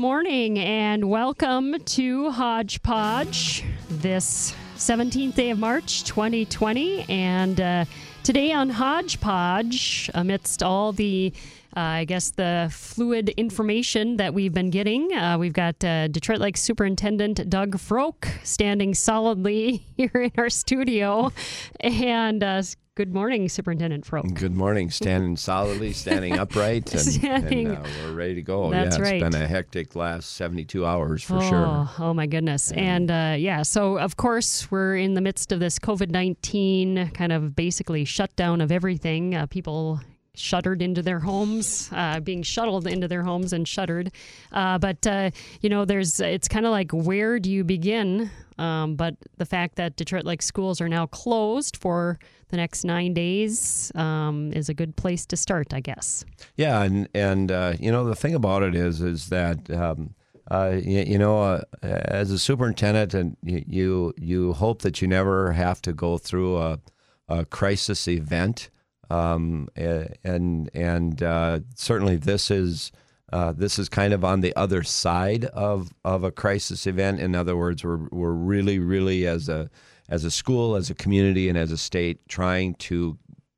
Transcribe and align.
morning 0.00 0.58
and 0.58 1.10
welcome 1.10 1.78
to 1.84 2.30
Hodgepodge 2.30 3.62
this 3.90 4.54
17th 4.76 5.34
day 5.34 5.50
of 5.50 5.58
March 5.58 6.04
2020. 6.04 7.04
And 7.10 7.60
uh, 7.60 7.84
today 8.22 8.50
on 8.50 8.70
Hodgepodge, 8.70 10.10
amidst 10.14 10.62
all 10.62 10.92
the 10.92 11.34
uh, 11.76 11.80
I 11.80 12.04
guess 12.04 12.30
the 12.30 12.68
fluid 12.72 13.28
information 13.36 14.16
that 14.16 14.32
we've 14.32 14.54
been 14.54 14.70
getting. 14.70 15.12
Uh, 15.12 15.36
we've 15.38 15.52
got 15.52 15.84
uh, 15.84 16.08
Detroit 16.08 16.40
Lakes 16.40 16.62
Superintendent 16.62 17.48
Doug 17.48 17.78
Froke 17.78 18.26
standing 18.42 18.94
solidly 18.94 19.84
here 19.96 20.10
in 20.14 20.32
our 20.38 20.48
studio. 20.48 21.30
And 21.78 22.42
uh, 22.42 22.62
good 22.94 23.14
morning, 23.14 23.48
Superintendent 23.48 24.04
Froke. 24.04 24.34
Good 24.34 24.54
morning. 24.54 24.90
Standing 25.00 25.36
solidly, 25.36 25.92
standing 25.92 26.38
upright, 26.38 26.92
and, 26.92 27.00
Standing. 27.00 27.68
and, 27.68 27.78
uh, 27.78 27.88
we're 28.04 28.12
ready 28.12 28.34
to 28.34 28.42
go. 28.42 28.70
That's 28.70 28.98
yeah, 28.98 29.02
right. 29.02 29.22
It's 29.22 29.22
been 29.22 29.42
a 29.42 29.46
hectic 29.46 29.96
last 29.96 30.32
72 30.32 30.84
hours 30.84 31.22
for 31.22 31.36
oh, 31.36 31.40
sure. 31.48 31.88
Oh 31.98 32.14
my 32.14 32.26
goodness. 32.26 32.72
And 32.72 33.10
uh, 33.10 33.36
yeah, 33.38 33.62
so 33.62 33.98
of 33.98 34.16
course 34.16 34.70
we're 34.70 34.96
in 34.96 35.14
the 35.14 35.20
midst 35.20 35.52
of 35.52 35.60
this 35.60 35.78
COVID 35.78 36.10
nineteen 36.10 37.10
kind 37.14 37.32
of 37.32 37.56
basically 37.56 38.04
shutdown 38.04 38.60
of 38.60 38.72
everything. 38.72 39.34
Uh, 39.34 39.46
people 39.46 40.00
shuttered 40.40 40.82
into 40.82 41.02
their 41.02 41.20
homes, 41.20 41.88
uh, 41.92 42.20
being 42.20 42.42
shuttled 42.42 42.86
into 42.86 43.06
their 43.06 43.22
homes 43.22 43.52
and 43.52 43.66
shuttered. 43.68 44.12
Uh, 44.52 44.78
but 44.78 45.06
uh, 45.06 45.30
you 45.60 45.68
know, 45.68 45.84
there's 45.84 46.20
it's 46.20 46.48
kind 46.48 46.66
of 46.66 46.72
like 46.72 46.90
where 46.92 47.38
do 47.38 47.50
you 47.50 47.64
begin? 47.64 48.30
Um, 48.58 48.94
but 48.94 49.16
the 49.38 49.46
fact 49.46 49.76
that 49.76 49.96
Detroit 49.96 50.24
Lake 50.24 50.42
schools 50.42 50.80
are 50.80 50.88
now 50.88 51.06
closed 51.06 51.76
for 51.78 52.18
the 52.48 52.56
next 52.56 52.84
nine 52.84 53.14
days 53.14 53.90
um, 53.94 54.52
is 54.52 54.68
a 54.68 54.74
good 54.74 54.96
place 54.96 55.24
to 55.26 55.36
start, 55.36 55.72
I 55.72 55.80
guess. 55.80 56.24
Yeah, 56.56 56.82
and 56.82 57.08
and 57.14 57.50
uh, 57.50 57.74
you 57.78 57.90
know 57.90 58.04
the 58.04 58.16
thing 58.16 58.34
about 58.34 58.62
it 58.62 58.74
is 58.74 59.00
is 59.00 59.28
that 59.28 59.70
um, 59.70 60.14
uh, 60.50 60.72
you, 60.82 61.00
you 61.00 61.18
know 61.18 61.40
uh, 61.40 61.62
as 61.82 62.30
a 62.30 62.38
superintendent, 62.38 63.14
and 63.14 63.36
you, 63.42 64.12
you 64.18 64.52
hope 64.52 64.82
that 64.82 65.00
you 65.00 65.08
never 65.08 65.52
have 65.52 65.80
to 65.82 65.92
go 65.92 66.18
through 66.18 66.58
a, 66.58 66.80
a 67.28 67.44
crisis 67.44 68.08
event, 68.08 68.68
um, 69.10 69.68
and 69.74 70.70
and 70.74 71.22
uh, 71.22 71.60
certainly 71.74 72.16
this 72.16 72.50
is. 72.50 72.92
Uh, 73.32 73.52
this 73.52 73.78
is 73.78 73.88
kind 73.88 74.12
of 74.12 74.24
on 74.24 74.40
the 74.40 74.52
other 74.56 74.82
side 74.82 75.44
of, 75.44 75.92
of 76.04 76.24
a 76.24 76.32
crisis 76.32 76.84
event. 76.84 77.20
In 77.20 77.36
other 77.36 77.56
words, 77.56 77.84
we're, 77.84 78.08
we're 78.10 78.32
really, 78.32 78.80
really 78.80 79.24
as 79.24 79.48
a 79.48 79.70
as 80.08 80.24
a 80.24 80.32
school, 80.32 80.74
as 80.74 80.90
a 80.90 80.96
community, 80.96 81.48
and 81.48 81.56
as 81.56 81.70
a 81.70 81.76
state, 81.76 82.18
trying 82.28 82.74
to 82.74 83.16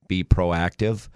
be 0.09 0.23
proactive, 0.23 1.09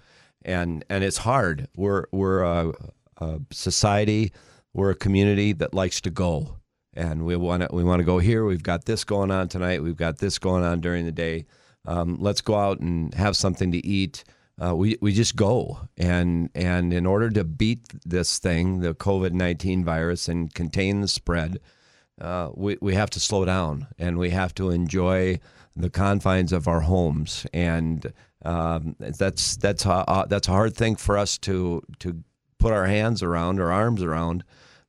and 0.43 0.83
and 0.89 1.03
it's 1.03 1.17
hard. 1.17 1.67
We're 1.75 2.05
we're 2.11 2.41
a, 2.41 2.73
a 3.17 3.39
society, 3.51 4.33
we're 4.73 4.89
a 4.89 4.95
community 4.95 5.53
that 5.53 5.75
likes 5.75 6.01
to 6.01 6.09
go, 6.09 6.57
and 6.95 7.25
we 7.27 7.35
want 7.35 7.61
to 7.61 7.69
we 7.71 7.83
want 7.83 7.99
to 7.99 8.05
go 8.05 8.17
here. 8.17 8.43
We've 8.43 8.63
got 8.63 8.85
this 8.85 9.03
going 9.03 9.29
on 9.29 9.49
tonight. 9.49 9.83
We've 9.83 9.95
got 9.95 10.17
this 10.17 10.39
going 10.39 10.63
on 10.63 10.81
during 10.81 11.05
the 11.05 11.11
day. 11.11 11.45
Um, 11.87 12.17
let's 12.19 12.41
go 12.41 12.55
out 12.55 12.79
and 12.79 13.13
have 13.15 13.35
something 13.35 13.71
to 13.71 13.85
eat. 13.85 14.23
Uh, 14.63 14.75
we 14.75 14.97
we 15.01 15.13
just 15.13 15.35
go, 15.35 15.79
and 15.97 16.49
and 16.53 16.93
in 16.93 17.05
order 17.05 17.29
to 17.29 17.43
beat 17.43 17.81
this 18.05 18.39
thing, 18.39 18.81
the 18.81 18.93
COVID 18.93 19.31
nineteen 19.31 19.83
virus, 19.83 20.27
and 20.27 20.53
contain 20.53 21.01
the 21.01 21.07
spread, 21.07 21.59
uh, 22.19 22.49
we, 22.55 22.77
we 22.81 22.95
have 22.95 23.09
to 23.11 23.19
slow 23.19 23.45
down 23.45 23.87
and 23.99 24.17
we 24.17 24.31
have 24.31 24.53
to 24.55 24.69
enjoy 24.69 25.39
the 25.75 25.89
confines 25.89 26.51
of 26.51 26.67
our 26.67 26.81
homes 26.81 27.45
and 27.53 28.11
um, 28.43 28.95
that's 28.99 29.57
that's 29.57 29.85
a, 29.85 29.91
uh, 29.91 30.25
that's 30.25 30.47
a 30.47 30.51
hard 30.51 30.75
thing 30.75 30.95
for 30.95 31.17
us 31.17 31.37
to 31.37 31.81
to 31.99 32.23
put 32.57 32.73
our 32.73 32.87
hands 32.87 33.21
around 33.21 33.59
or 33.59 33.71
arms 33.71 34.01
around 34.01 34.43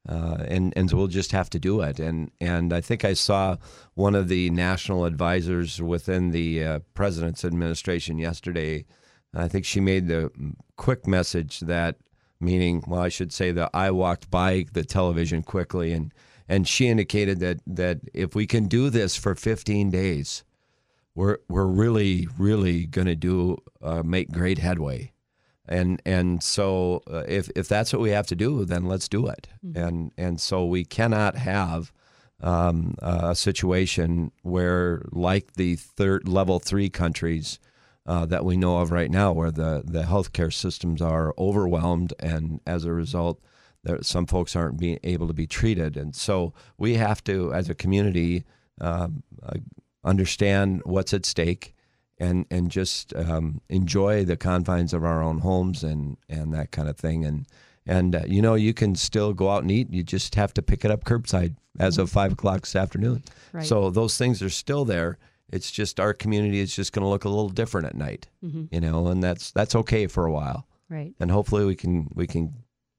uh, 0.08 0.44
and 0.46 0.72
and 0.76 0.92
we'll 0.92 1.06
just 1.06 1.32
have 1.32 1.50
to 1.50 1.58
do 1.58 1.80
it. 1.80 1.98
And 1.98 2.30
and 2.40 2.72
I 2.72 2.80
think 2.80 3.04
I 3.04 3.14
saw 3.14 3.56
one 3.94 4.14
of 4.14 4.28
the 4.28 4.50
national 4.50 5.04
advisors 5.04 5.80
within 5.80 6.30
the 6.30 6.64
uh, 6.64 6.78
president's 6.94 7.44
administration 7.44 8.18
yesterday. 8.18 8.84
I 9.34 9.48
think 9.48 9.64
she 9.64 9.80
made 9.80 10.08
the 10.08 10.30
quick 10.76 11.06
message 11.06 11.60
that 11.60 11.96
meaning 12.40 12.82
well 12.86 13.00
I 13.00 13.08
should 13.08 13.32
say 13.32 13.52
that 13.52 13.70
I 13.74 13.90
walked 13.90 14.30
by 14.30 14.66
the 14.72 14.84
television 14.84 15.42
quickly. 15.42 15.92
And 15.92 16.12
and 16.48 16.66
she 16.66 16.88
indicated 16.88 17.40
that 17.40 17.60
that 17.66 18.00
if 18.14 18.34
we 18.34 18.46
can 18.46 18.66
do 18.66 18.90
this 18.90 19.16
for 19.16 19.34
15 19.34 19.90
days, 19.90 20.44
we're 21.14 21.38
we're 21.48 21.66
really 21.66 22.28
really 22.38 22.86
going 22.86 23.08
to 23.08 23.16
do 23.16 23.58
uh, 23.82 24.02
make 24.02 24.30
great 24.30 24.58
headway, 24.58 25.12
and 25.68 26.00
and 26.04 26.42
so 26.42 27.02
uh, 27.10 27.24
if 27.28 27.50
if 27.56 27.68
that's 27.68 27.92
what 27.92 28.02
we 28.02 28.10
have 28.10 28.26
to 28.28 28.36
do, 28.36 28.64
then 28.64 28.86
let's 28.86 29.08
do 29.08 29.26
it, 29.26 29.48
and 29.74 30.12
and 30.16 30.40
so 30.40 30.64
we 30.64 30.84
cannot 30.84 31.36
have. 31.36 31.92
Um, 32.40 32.94
a 33.02 33.34
situation 33.34 34.30
where, 34.42 35.02
like 35.10 35.54
the 35.54 35.74
third 35.74 36.28
level 36.28 36.60
three 36.60 36.88
countries 36.88 37.58
uh, 38.08 38.24
that 38.24 38.44
we 38.44 38.56
know 38.56 38.78
of 38.78 38.90
right 38.90 39.10
now, 39.10 39.32
where 39.32 39.50
the 39.50 39.82
the 39.84 40.04
healthcare 40.04 40.52
systems 40.52 41.02
are 41.02 41.34
overwhelmed, 41.36 42.14
and 42.18 42.60
as 42.66 42.84
a 42.84 42.92
result, 42.92 43.38
there, 43.84 44.02
some 44.02 44.26
folks 44.26 44.56
aren't 44.56 44.78
being 44.78 44.98
able 45.04 45.26
to 45.26 45.34
be 45.34 45.46
treated, 45.46 45.96
and 45.96 46.16
so 46.16 46.54
we 46.78 46.94
have 46.94 47.22
to, 47.24 47.52
as 47.52 47.68
a 47.68 47.74
community, 47.74 48.44
um, 48.80 49.22
uh, 49.42 49.58
understand 50.04 50.80
what's 50.84 51.12
at 51.12 51.26
stake, 51.26 51.74
and 52.20 52.46
and 52.50 52.70
just 52.70 53.14
um, 53.14 53.60
enjoy 53.68 54.24
the 54.24 54.36
confines 54.36 54.92
of 54.92 55.04
our 55.04 55.22
own 55.22 55.38
homes 55.38 55.82
and 55.84 56.16
and 56.28 56.52
that 56.54 56.70
kind 56.70 56.88
of 56.88 56.96
thing. 56.96 57.24
And 57.24 57.46
and 57.86 58.14
uh, 58.16 58.22
you 58.26 58.42
know, 58.42 58.54
you 58.54 58.74
can 58.74 58.94
still 58.94 59.32
go 59.32 59.50
out 59.50 59.62
and 59.62 59.70
eat. 59.70 59.90
You 59.92 60.02
just 60.02 60.34
have 60.34 60.52
to 60.54 60.62
pick 60.62 60.84
it 60.84 60.90
up 60.90 61.04
curbside 61.04 61.56
as 61.78 61.96
of 61.98 62.10
five 62.10 62.32
o'clock 62.32 62.62
this 62.62 62.76
afternoon. 62.76 63.22
Right. 63.52 63.64
So 63.66 63.90
those 63.90 64.18
things 64.18 64.42
are 64.42 64.50
still 64.50 64.84
there. 64.84 65.18
It's 65.50 65.70
just 65.70 65.98
our 65.98 66.12
community 66.12 66.60
is 66.60 66.74
just 66.76 66.92
going 66.92 67.04
to 67.04 67.08
look 67.08 67.24
a 67.24 67.28
little 67.30 67.48
different 67.48 67.86
at 67.86 67.94
night, 67.94 68.28
you 68.42 68.80
know, 68.80 69.06
and 69.06 69.22
that's 69.22 69.50
that's 69.52 69.74
okay 69.76 70.06
for 70.06 70.26
a 70.26 70.32
while 70.32 70.66
Right. 70.90 71.14
and 71.20 71.30
hopefully 71.30 71.64
we 71.64 71.74
can 71.76 72.08
we 72.14 72.26
can 72.26 72.52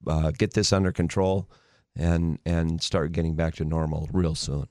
uh, 0.08 0.32
get 0.32 0.54
this 0.54 0.74
under 0.74 0.92
control 0.92 1.48
and 1.96 2.40
and 2.46 2.82
start 2.82 3.12
getting 3.12 3.36
back 3.36 3.54
to 3.56 3.66
normal 3.66 4.10
real 4.14 4.34
soon. 4.34 4.68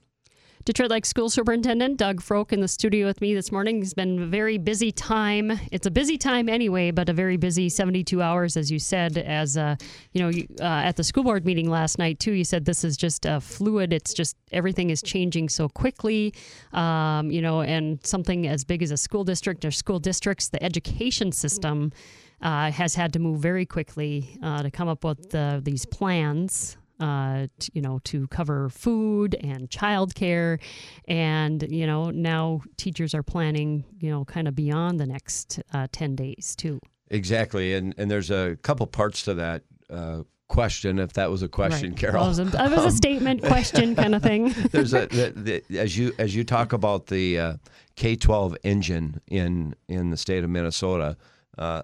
Detroit 0.68 0.90
Lake 0.90 1.06
School 1.06 1.30
Superintendent 1.30 1.96
Doug 1.96 2.20
Froke 2.20 2.52
in 2.52 2.60
the 2.60 2.68
studio 2.68 3.06
with 3.06 3.22
me 3.22 3.32
this 3.32 3.50
morning. 3.50 3.80
It's 3.80 3.94
been 3.94 4.24
a 4.24 4.26
very 4.26 4.58
busy 4.58 4.92
time. 4.92 5.58
It's 5.72 5.86
a 5.86 5.90
busy 5.90 6.18
time 6.18 6.46
anyway, 6.46 6.90
but 6.90 7.08
a 7.08 7.14
very 7.14 7.38
busy 7.38 7.70
72 7.70 8.20
hours, 8.20 8.54
as 8.54 8.70
you 8.70 8.78
said. 8.78 9.16
As 9.16 9.56
uh, 9.56 9.76
you 10.12 10.20
know, 10.20 10.28
uh, 10.60 10.82
at 10.84 10.96
the 10.96 11.04
school 11.04 11.24
board 11.24 11.46
meeting 11.46 11.70
last 11.70 11.98
night 11.98 12.20
too, 12.20 12.32
you 12.32 12.44
said 12.44 12.66
this 12.66 12.84
is 12.84 12.98
just 12.98 13.24
uh, 13.24 13.40
fluid. 13.40 13.94
It's 13.94 14.12
just 14.12 14.36
everything 14.52 14.90
is 14.90 15.00
changing 15.00 15.48
so 15.48 15.70
quickly. 15.70 16.34
Um, 16.74 17.30
you 17.30 17.40
know, 17.40 17.62
and 17.62 17.98
something 18.06 18.46
as 18.46 18.62
big 18.62 18.82
as 18.82 18.90
a 18.90 18.98
school 18.98 19.24
district 19.24 19.64
or 19.64 19.70
school 19.70 19.98
districts, 19.98 20.50
the 20.50 20.62
education 20.62 21.32
system. 21.32 21.92
Uh, 22.40 22.70
has 22.70 22.94
had 22.94 23.12
to 23.12 23.18
move 23.18 23.40
very 23.40 23.66
quickly 23.66 24.38
uh, 24.44 24.62
to 24.62 24.70
come 24.70 24.86
up 24.86 25.02
with 25.02 25.34
uh, 25.34 25.58
these 25.60 25.84
plans 25.84 26.76
uh, 27.00 27.46
t- 27.58 27.70
you 27.74 27.82
know, 27.82 28.00
to 28.04 28.26
cover 28.28 28.68
food 28.68 29.36
and 29.40 29.68
childcare, 29.70 30.58
and 31.06 31.64
you 31.70 31.86
know 31.86 32.10
now 32.10 32.60
teachers 32.76 33.14
are 33.14 33.22
planning, 33.22 33.84
you 34.00 34.10
know, 34.10 34.24
kind 34.24 34.48
of 34.48 34.54
beyond 34.54 34.98
the 35.00 35.06
next 35.06 35.60
uh, 35.72 35.86
ten 35.92 36.16
days 36.16 36.54
too. 36.56 36.80
Exactly, 37.10 37.74
and 37.74 37.94
and 37.98 38.10
there's 38.10 38.30
a 38.30 38.56
couple 38.62 38.86
parts 38.86 39.22
to 39.22 39.34
that 39.34 39.62
uh, 39.90 40.22
question. 40.48 40.98
If 40.98 41.12
that 41.14 41.30
was 41.30 41.42
a 41.42 41.48
question, 41.48 41.90
Right. 41.90 41.98
Carol. 41.98 42.24
It 42.24 42.28
was 42.28 42.38
a, 42.38 42.44
was 42.44 42.84
a 42.84 42.96
statement, 42.96 43.42
question 43.42 43.94
kind 43.94 44.14
of 44.14 44.22
thing. 44.30 44.54
there's 44.72 44.92
a 44.94 45.06
the, 45.10 45.62
the, 45.68 45.78
as 45.78 45.96
you 45.96 46.12
as 46.18 46.34
you 46.34 46.44
talk 46.44 46.72
about 46.72 47.06
the 47.06 47.38
uh, 47.38 47.54
K-12 47.96 48.56
engine 48.64 49.20
in 49.28 49.74
in 49.88 50.10
the 50.10 50.16
state 50.16 50.44
of 50.44 50.50
Minnesota. 50.50 51.16
Uh, 51.56 51.82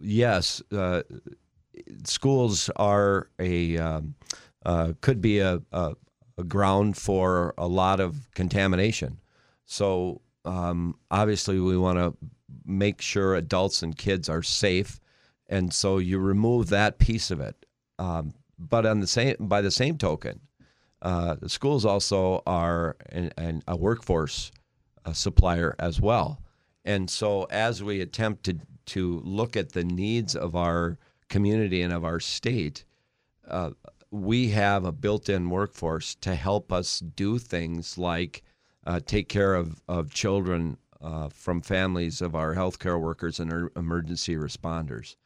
yes, 0.00 0.62
uh, 0.72 1.02
schools 2.04 2.70
are 2.76 3.28
a 3.38 3.76
um, 3.78 4.14
uh, 4.64 4.92
could 5.00 5.20
be 5.20 5.38
a, 5.38 5.60
a, 5.72 5.94
a 6.38 6.44
ground 6.44 6.96
for 6.96 7.54
a 7.56 7.66
lot 7.66 8.00
of 8.00 8.28
contamination. 8.34 9.20
So 9.66 10.20
um, 10.44 10.96
obviously, 11.10 11.60
we 11.60 11.76
want 11.76 11.98
to 11.98 12.16
make 12.64 13.00
sure 13.00 13.34
adults 13.34 13.82
and 13.82 13.96
kids 13.96 14.28
are 14.28 14.42
safe, 14.42 15.00
and 15.48 15.72
so 15.72 15.98
you 15.98 16.18
remove 16.18 16.68
that 16.68 16.98
piece 16.98 17.30
of 17.30 17.40
it. 17.40 17.66
Um, 17.98 18.34
but 18.58 18.86
on 18.86 19.00
the 19.00 19.06
same 19.06 19.36
by 19.38 19.60
the 19.60 19.70
same 19.70 19.96
token, 19.96 20.40
uh, 21.02 21.36
the 21.40 21.48
schools 21.48 21.84
also 21.84 22.42
are 22.46 22.96
an, 23.10 23.32
an, 23.36 23.62
a 23.66 23.76
workforce 23.76 24.50
uh, 25.04 25.12
supplier 25.12 25.74
as 25.78 26.00
well. 26.00 26.42
And 26.84 27.08
so, 27.10 27.44
as 27.44 27.82
we 27.82 28.00
attempt 28.00 28.44
to 28.44 28.58
to 28.86 29.20
look 29.24 29.56
at 29.56 29.72
the 29.72 29.84
needs 29.84 30.34
of 30.34 30.56
our 30.56 30.98
community 31.28 31.82
and 31.82 31.92
of 31.92 32.04
our 32.04 32.18
state, 32.18 32.84
uh, 33.46 33.70
we 34.10 34.48
have 34.48 34.84
a 34.84 34.92
built-in 34.92 35.50
workforce 35.50 36.14
to 36.16 36.34
help 36.34 36.72
us 36.72 37.00
do 37.00 37.38
things 37.38 37.96
like 37.96 38.42
uh, 38.86 39.00
take 39.04 39.28
care 39.28 39.54
of 39.54 39.80
of 39.88 40.12
children 40.12 40.76
uh, 41.00 41.28
from 41.28 41.60
families 41.62 42.20
of 42.20 42.34
our 42.34 42.54
healthcare 42.54 43.00
workers 43.00 43.38
and 43.40 43.52
our 43.52 43.72
emergency 43.76 44.36
responders. 44.36 45.16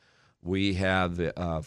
We 0.43 0.75
have 0.75 1.19
uh, 1.21 1.63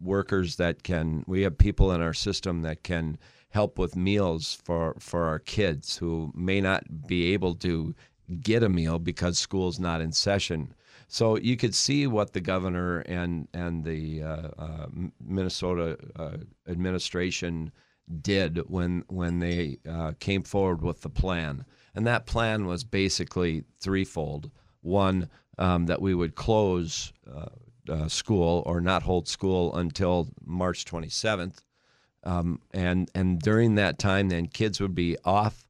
workers 0.00 0.56
that 0.56 0.82
can. 0.82 1.24
We 1.26 1.42
have 1.42 1.56
people 1.56 1.92
in 1.92 2.02
our 2.02 2.14
system 2.14 2.62
that 2.62 2.82
can 2.82 3.18
help 3.50 3.78
with 3.78 3.96
meals 3.96 4.58
for 4.64 4.96
for 4.98 5.24
our 5.24 5.38
kids 5.38 5.96
who 5.98 6.32
may 6.34 6.60
not 6.60 7.06
be 7.06 7.32
able 7.32 7.54
to 7.56 7.94
get 8.42 8.62
a 8.62 8.68
meal 8.68 8.98
because 8.98 9.38
school's 9.38 9.78
not 9.78 10.00
in 10.00 10.12
session. 10.12 10.74
So 11.08 11.38
you 11.38 11.56
could 11.56 11.74
see 11.74 12.06
what 12.06 12.34
the 12.34 12.40
governor 12.40 13.00
and 13.00 13.48
and 13.54 13.82
the 13.82 14.22
uh, 14.22 14.48
uh, 14.58 14.86
Minnesota 15.18 15.96
uh, 16.14 16.36
administration 16.68 17.72
did 18.20 18.58
when 18.68 19.04
when 19.08 19.38
they 19.38 19.78
uh, 19.88 20.12
came 20.20 20.42
forward 20.42 20.82
with 20.82 21.00
the 21.00 21.08
plan, 21.08 21.64
and 21.94 22.06
that 22.06 22.26
plan 22.26 22.66
was 22.66 22.84
basically 22.84 23.64
threefold. 23.80 24.50
One, 24.82 25.30
um, 25.56 25.86
that 25.86 26.00
we 26.00 26.14
would 26.14 26.34
close 26.34 27.12
uh, 27.26 27.46
uh, 27.90 28.08
school 28.08 28.62
or 28.66 28.80
not 28.80 29.02
hold 29.02 29.26
school 29.28 29.74
until 29.76 30.28
March 30.44 30.84
27th, 30.84 31.62
um, 32.22 32.60
and 32.72 33.10
and 33.14 33.40
during 33.40 33.76
that 33.76 33.98
time, 33.98 34.28
then 34.28 34.46
kids 34.46 34.78
would 34.78 34.94
be 34.94 35.16
off, 35.24 35.66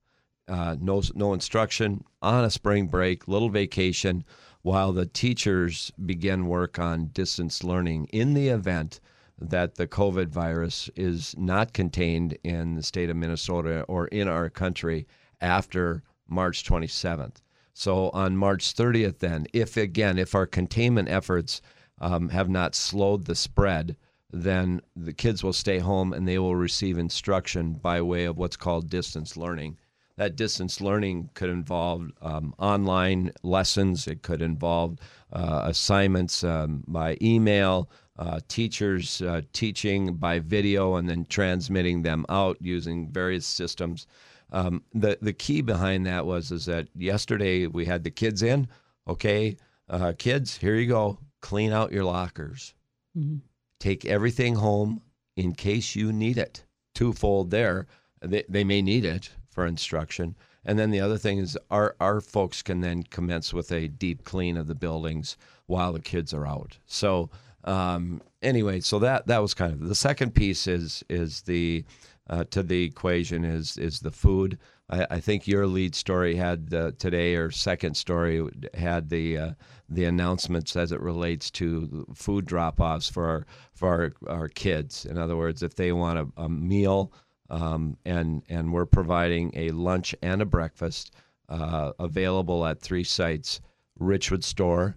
no 0.48 1.00
no 1.14 1.32
instruction, 1.32 2.04
on 2.22 2.44
a 2.44 2.50
spring 2.50 2.88
break, 2.88 3.28
little 3.28 3.50
vacation 3.50 4.24
while 4.62 4.92
the 4.92 5.06
teachers 5.06 5.92
begin 6.04 6.46
work 6.46 6.78
on 6.78 7.06
distance 7.08 7.62
learning 7.62 8.06
in 8.06 8.34
the 8.34 8.48
event 8.48 9.00
that 9.40 9.76
the 9.76 9.86
COVID 9.86 10.28
virus 10.28 10.90
is 10.96 11.34
not 11.38 11.72
contained 11.72 12.36
in 12.42 12.74
the 12.74 12.82
state 12.82 13.08
of 13.08 13.16
Minnesota 13.16 13.82
or 13.82 14.08
in 14.08 14.26
our 14.26 14.48
country 14.50 15.06
after 15.40 16.02
March 16.26 16.64
27th. 16.64 17.36
So 17.72 18.10
on 18.10 18.36
March 18.36 18.74
30th, 18.74 19.20
then, 19.20 19.46
if 19.52 19.76
again, 19.76 20.18
if 20.18 20.34
our 20.34 20.46
containment 20.46 21.08
efforts 21.08 21.62
um, 22.00 22.28
have 22.30 22.48
not 22.48 22.74
slowed 22.74 23.26
the 23.26 23.36
spread, 23.36 23.96
then 24.32 24.80
the 24.96 25.12
kids 25.12 25.44
will 25.44 25.52
stay 25.52 25.78
home 25.78 26.12
and 26.12 26.26
they 26.26 26.38
will 26.38 26.56
receive 26.56 26.98
instruction 26.98 27.74
by 27.74 28.02
way 28.02 28.24
of 28.24 28.36
what's 28.36 28.56
called 28.56 28.90
distance 28.90 29.36
learning 29.36 29.78
that 30.18 30.34
distance 30.34 30.80
learning 30.80 31.30
could 31.34 31.48
involve 31.48 32.10
um, 32.22 32.52
online 32.58 33.32
lessons, 33.44 34.08
it 34.08 34.22
could 34.22 34.42
involve 34.42 34.98
uh, 35.32 35.62
assignments 35.64 36.42
um, 36.42 36.82
by 36.88 37.16
email, 37.22 37.88
uh, 38.18 38.40
teachers 38.48 39.22
uh, 39.22 39.40
teaching 39.52 40.14
by 40.14 40.40
video 40.40 40.96
and 40.96 41.08
then 41.08 41.24
transmitting 41.26 42.02
them 42.02 42.26
out 42.28 42.56
using 42.60 43.08
various 43.12 43.46
systems. 43.46 44.08
Um, 44.50 44.82
the 44.92 45.18
the 45.22 45.32
key 45.32 45.60
behind 45.60 46.06
that 46.06 46.26
was 46.26 46.50
is 46.50 46.64
that 46.64 46.88
yesterday 46.96 47.68
we 47.68 47.84
had 47.84 48.02
the 48.02 48.10
kids 48.10 48.42
in. 48.42 48.66
Okay, 49.06 49.56
uh, 49.88 50.14
kids, 50.18 50.56
here 50.56 50.74
you 50.74 50.88
go. 50.88 51.18
Clean 51.42 51.70
out 51.70 51.92
your 51.92 52.04
lockers. 52.04 52.74
Mm-hmm. 53.16 53.36
Take 53.78 54.04
everything 54.04 54.56
home 54.56 55.00
in 55.36 55.54
case 55.54 55.94
you 55.94 56.12
need 56.12 56.38
it. 56.38 56.64
Twofold 56.96 57.52
there. 57.52 57.86
They, 58.20 58.42
they 58.48 58.64
may 58.64 58.82
need 58.82 59.04
it 59.04 59.30
for 59.58 59.66
instruction. 59.66 60.36
And 60.64 60.78
then 60.78 60.92
the 60.92 61.00
other 61.00 61.18
thing 61.18 61.38
is 61.38 61.58
our, 61.68 61.96
our 61.98 62.20
folks 62.20 62.62
can 62.62 62.80
then 62.80 63.02
commence 63.02 63.52
with 63.52 63.72
a 63.72 63.88
deep 63.88 64.22
clean 64.22 64.56
of 64.56 64.68
the 64.68 64.74
buildings 64.76 65.36
while 65.66 65.92
the 65.92 65.98
kids 65.98 66.32
are 66.32 66.46
out. 66.46 66.78
So 66.86 67.30
um, 67.64 68.22
anyway, 68.40 68.78
so 68.78 69.00
that 69.00 69.26
that 69.26 69.42
was 69.42 69.54
kind 69.54 69.72
of 69.72 69.88
the 69.88 69.96
second 69.96 70.36
piece 70.36 70.68
is 70.68 71.02
is 71.08 71.42
the 71.42 71.84
uh, 72.30 72.44
to 72.50 72.62
the 72.62 72.84
equation 72.84 73.44
is 73.44 73.76
is 73.78 73.98
the 73.98 74.12
food. 74.12 74.58
I, 74.90 75.06
I 75.10 75.20
think 75.20 75.48
your 75.48 75.66
lead 75.66 75.96
story 75.96 76.36
had 76.36 76.72
uh, 76.72 76.92
today 76.96 77.34
or 77.34 77.50
second 77.50 77.96
story 77.96 78.48
had 78.74 79.08
the 79.08 79.38
uh, 79.38 79.50
the 79.88 80.04
announcements 80.04 80.76
as 80.76 80.92
it 80.92 81.00
relates 81.00 81.50
to 81.50 82.06
food 82.14 82.44
drop 82.44 82.80
offs 82.80 83.10
for 83.10 83.26
our, 83.26 83.46
for 83.74 83.88
our, 83.88 84.36
our 84.36 84.48
kids. 84.48 85.04
In 85.04 85.18
other 85.18 85.36
words, 85.36 85.64
if 85.64 85.74
they 85.74 85.90
want 85.90 86.18
a, 86.20 86.42
a 86.42 86.48
meal 86.48 87.12
um, 87.50 87.96
and 88.04 88.42
and 88.48 88.72
we're 88.72 88.86
providing 88.86 89.52
a 89.54 89.70
lunch 89.70 90.14
and 90.22 90.42
a 90.42 90.46
breakfast 90.46 91.12
uh, 91.48 91.92
available 91.98 92.66
at 92.66 92.80
three 92.80 93.04
sites: 93.04 93.60
Richwood 94.00 94.44
Store, 94.44 94.96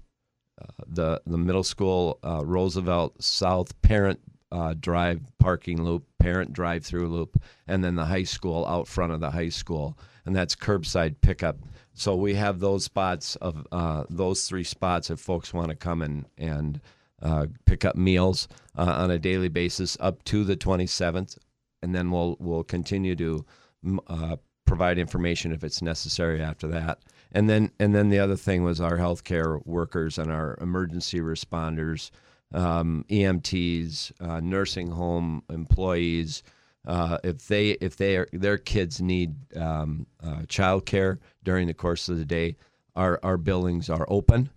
uh, 0.61 0.83
the 0.87 1.21
the 1.25 1.37
middle 1.37 1.63
school 1.63 2.19
uh, 2.23 2.43
Roosevelt 2.45 3.21
South 3.23 3.79
Parent 3.81 4.19
uh, 4.51 4.73
Drive 4.79 5.21
parking 5.39 5.81
loop, 5.83 6.05
Parent 6.19 6.51
Drive 6.53 6.85
through 6.85 7.07
loop, 7.07 7.41
and 7.67 7.83
then 7.83 7.95
the 7.95 8.05
high 8.05 8.23
school 8.23 8.65
out 8.65 8.87
front 8.87 9.13
of 9.13 9.21
the 9.21 9.31
high 9.31 9.49
school, 9.49 9.97
and 10.25 10.35
that's 10.35 10.55
curbside 10.55 11.15
pickup. 11.21 11.57
So 11.93 12.15
we 12.15 12.35
have 12.35 12.59
those 12.59 12.83
spots 12.83 13.35
of 13.37 13.65
uh, 13.71 14.03
those 14.09 14.47
three 14.47 14.63
spots 14.63 15.09
if 15.09 15.19
folks 15.19 15.53
want 15.53 15.69
to 15.69 15.75
come 15.75 16.01
and 16.01 16.25
and 16.37 16.81
uh, 17.21 17.47
pick 17.65 17.85
up 17.85 17.95
meals 17.95 18.47
on 18.75 19.11
a 19.11 19.19
daily 19.19 19.47
basis 19.47 19.95
up 19.99 20.23
to 20.23 20.43
the 20.43 20.57
27th 20.57 21.37
and 21.81 21.93
then 21.95 22.11
we'll 22.11 22.37
we'll 22.39 22.63
continue 22.63 23.15
to 23.15 23.45
uh, 24.07 24.35
provide 24.65 24.97
information 24.97 25.51
if 25.51 25.63
it's 25.63 25.81
necessary 25.81 26.41
after 26.41 26.67
that. 26.67 26.99
And 27.31 27.49
then 27.49 27.71
and 27.79 27.93
then 27.95 28.09
the 28.09 28.19
other 28.19 28.35
thing 28.35 28.63
was 28.63 28.79
our 28.79 28.97
healthcare 28.97 29.65
workers 29.65 30.17
and 30.17 30.31
our 30.31 30.57
emergency 30.61 31.19
responders, 31.19 32.11
um, 32.53 33.05
EMTs, 33.09 34.11
uh, 34.21 34.39
nursing 34.39 34.91
home 34.91 35.43
employees. 35.49 36.43
Uh, 36.85 37.17
if 37.23 37.47
they 37.47 37.71
if 37.71 37.97
they 37.97 38.17
are, 38.17 38.27
their 38.33 38.57
kids 38.57 39.01
need 39.01 39.35
um, 39.55 40.07
uh, 40.23 40.43
child 40.47 40.85
care 40.85 41.19
during 41.43 41.67
the 41.67 41.73
course 41.73 42.09
of 42.09 42.17
the 42.17 42.25
day, 42.25 42.55
our 42.95 43.19
our 43.23 43.37
buildings 43.37 43.89
are 43.89 44.05
open 44.09 44.49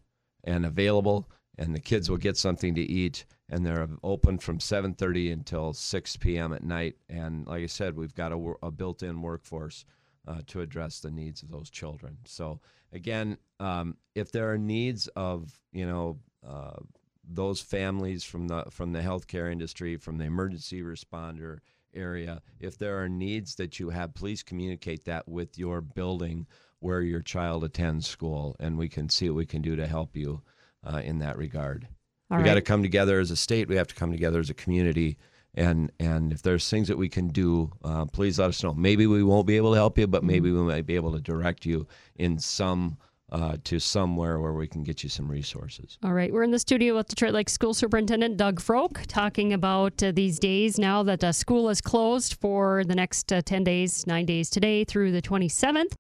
and 0.45 0.65
available, 0.65 1.29
and 1.59 1.75
the 1.75 1.81
kids 1.81 2.11
will 2.11 2.17
get 2.17 2.37
something 2.37 2.75
to 2.75 2.83
eat 2.83 3.25
and 3.49 3.65
they're 3.65 3.89
open 4.03 4.39
from 4.39 4.59
7:30 4.59 5.33
until 5.33 5.73
6 5.73 6.17
p.m. 6.17 6.53
at 6.53 6.65
night. 6.65 6.97
And 7.09 7.47
like 7.47 7.63
I 7.63 7.67
said, 7.67 7.97
we've 7.97 8.15
got 8.15 8.33
a, 8.33 8.55
a 8.63 8.71
built-in 8.71 9.23
workforce 9.23 9.85
uh, 10.27 10.41
to 10.49 10.61
address 10.61 11.01
the 11.01 11.11
needs 11.11 11.43
of 11.43 11.51
those 11.51 11.71
children. 11.71 12.19
So 12.25 12.61
again, 12.93 13.39
um, 13.61 13.97
if 14.15 14.33
there 14.33 14.51
are 14.51 14.59
needs 14.59 15.09
of 15.09 15.61
you 15.73 15.87
know 15.87 16.19
uh, 16.47 16.81
those 17.29 17.61
families 17.61 18.25
from 18.25 18.49
the 18.49 18.65
from 18.71 18.93
the 18.93 19.01
healthcare 19.01 19.51
industry, 19.51 19.97
from 19.97 20.19
the 20.19 20.25
emergency 20.25 20.83
responder 20.83 21.59
area, 21.95 22.43
if 22.61 22.79
there 22.79 23.03
are 23.03 23.09
needs 23.09 23.55
that 23.57 23.79
you 23.79 23.91
have, 23.91 24.15
please 24.15 24.43
communicate 24.43 25.05
that 25.05 25.29
with 25.29 25.59
your 25.59 25.81
building 25.81 26.47
where 26.81 27.03
your 27.03 27.23
child 27.23 27.65
attends 27.65 28.07
school, 28.07 28.57
and 28.61 28.77
we 28.77 28.89
can 28.89 29.09
see 29.09 29.31
what 29.31 29.37
we 29.37 29.47
can 29.47 29.63
do 29.63 29.77
to 29.77 29.87
help 29.87 30.17
you 30.17 30.43
uh, 30.85 31.01
in 31.05 31.19
that 31.19 31.39
regard. 31.39 31.89
All 32.31 32.39
we 32.39 32.43
right. 32.43 32.51
got 32.51 32.55
to 32.55 32.63
come 32.63 32.83
together 32.83 33.21
as 33.21 33.31
a 33.31 33.37
state. 33.37 33.69
We 33.69 33.77
have 33.77 33.89
to 33.89 33.95
come 33.95 34.11
together 34.11 34.41
as 34.41 34.51
a 34.51 34.55
community. 34.55 35.19
And 35.55 35.93
and 36.01 36.33
if 36.33 36.43
there's 36.43 36.69
things 36.69 36.89
that 36.89 36.99
we 36.99 37.09
can 37.09 37.29
do, 37.29 37.71
uh, 37.85 38.07
please 38.07 38.39
let 38.39 38.49
us 38.49 38.63
know. 38.63 38.75
Maybe 38.75 39.07
we 39.07 39.23
won't 39.23 39.47
be 39.47 39.57
able 39.57 39.73
to 39.73 39.77
help 39.77 39.99
you, 39.99 40.07
but 40.07 40.25
maybe 40.25 40.49
mm-hmm. 40.49 40.67
we 40.67 40.73
might 40.73 40.87
be 40.87 40.97
able 40.97 41.13
to 41.13 41.21
direct 41.21 41.65
you 41.65 41.87
in 42.17 42.39
some 42.39 42.97
uh, 43.35 43.57
to 43.65 43.79
somewhere 43.79 44.39
where 44.39 44.53
we 44.53 44.67
can 44.67 44.83
get 44.83 45.03
you 45.03 45.09
some 45.09 45.31
resources. 45.31 45.99
All 46.03 46.13
right. 46.13 46.33
We're 46.33 46.43
in 46.43 46.51
the 46.51 46.59
studio 46.59 46.97
with 46.97 47.09
Detroit 47.09 47.33
Lake 47.33 47.49
School 47.49 47.75
Superintendent 47.75 48.37
Doug 48.37 48.61
Froke 48.61 49.03
talking 49.09 49.53
about 49.53 50.03
uh, 50.03 50.13
these 50.13 50.39
days 50.39 50.79
now 50.79 51.03
that 51.03 51.25
uh, 51.25 51.33
school 51.33 51.69
is 51.69 51.81
closed 51.81 52.35
for 52.41 52.85
the 52.85 52.95
next 52.95 53.33
uh, 53.33 53.43
10 53.43 53.65
days, 53.65 54.07
nine 54.07 54.27
days 54.27 54.51
today 54.51 54.85
through 54.85 55.11
the 55.13 55.23
27th. 55.23 55.95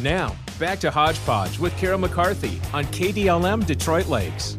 Now, 0.00 0.34
back 0.58 0.80
to 0.80 0.90
Hodgepodge 0.90 1.58
with 1.58 1.76
Carol 1.76 1.98
McCarthy 1.98 2.60
on 2.72 2.84
KDLM 2.86 3.64
Detroit 3.64 4.06
Lakes. 4.06 4.56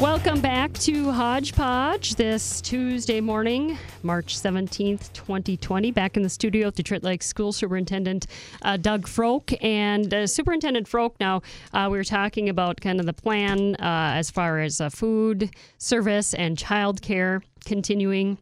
Welcome 0.00 0.40
back 0.40 0.72
to 0.74 1.10
Hodgepodge 1.10 2.14
this 2.14 2.60
Tuesday 2.60 3.20
morning, 3.20 3.76
March 4.02 4.36
17th, 4.36 5.12
2020. 5.12 5.90
Back 5.90 6.16
in 6.16 6.22
the 6.22 6.28
studio 6.28 6.66
with 6.66 6.76
Detroit 6.76 7.02
Lakes 7.02 7.26
School 7.26 7.52
Superintendent 7.52 8.26
uh, 8.62 8.76
Doug 8.76 9.08
Froke. 9.08 9.52
And 9.60 10.12
uh, 10.12 10.26
Superintendent 10.26 10.86
Froke, 10.86 11.18
now 11.18 11.42
uh, 11.72 11.88
we 11.90 11.96
were 11.96 12.04
talking 12.04 12.48
about 12.48 12.80
kind 12.80 13.00
of 13.00 13.06
the 13.06 13.12
plan 13.12 13.74
uh, 13.76 14.12
as 14.14 14.30
far 14.30 14.60
as 14.60 14.80
uh, 14.80 14.88
food 14.88 15.50
service 15.78 16.34
and 16.34 16.56
childcare 16.56 17.42
continuing 17.64 18.38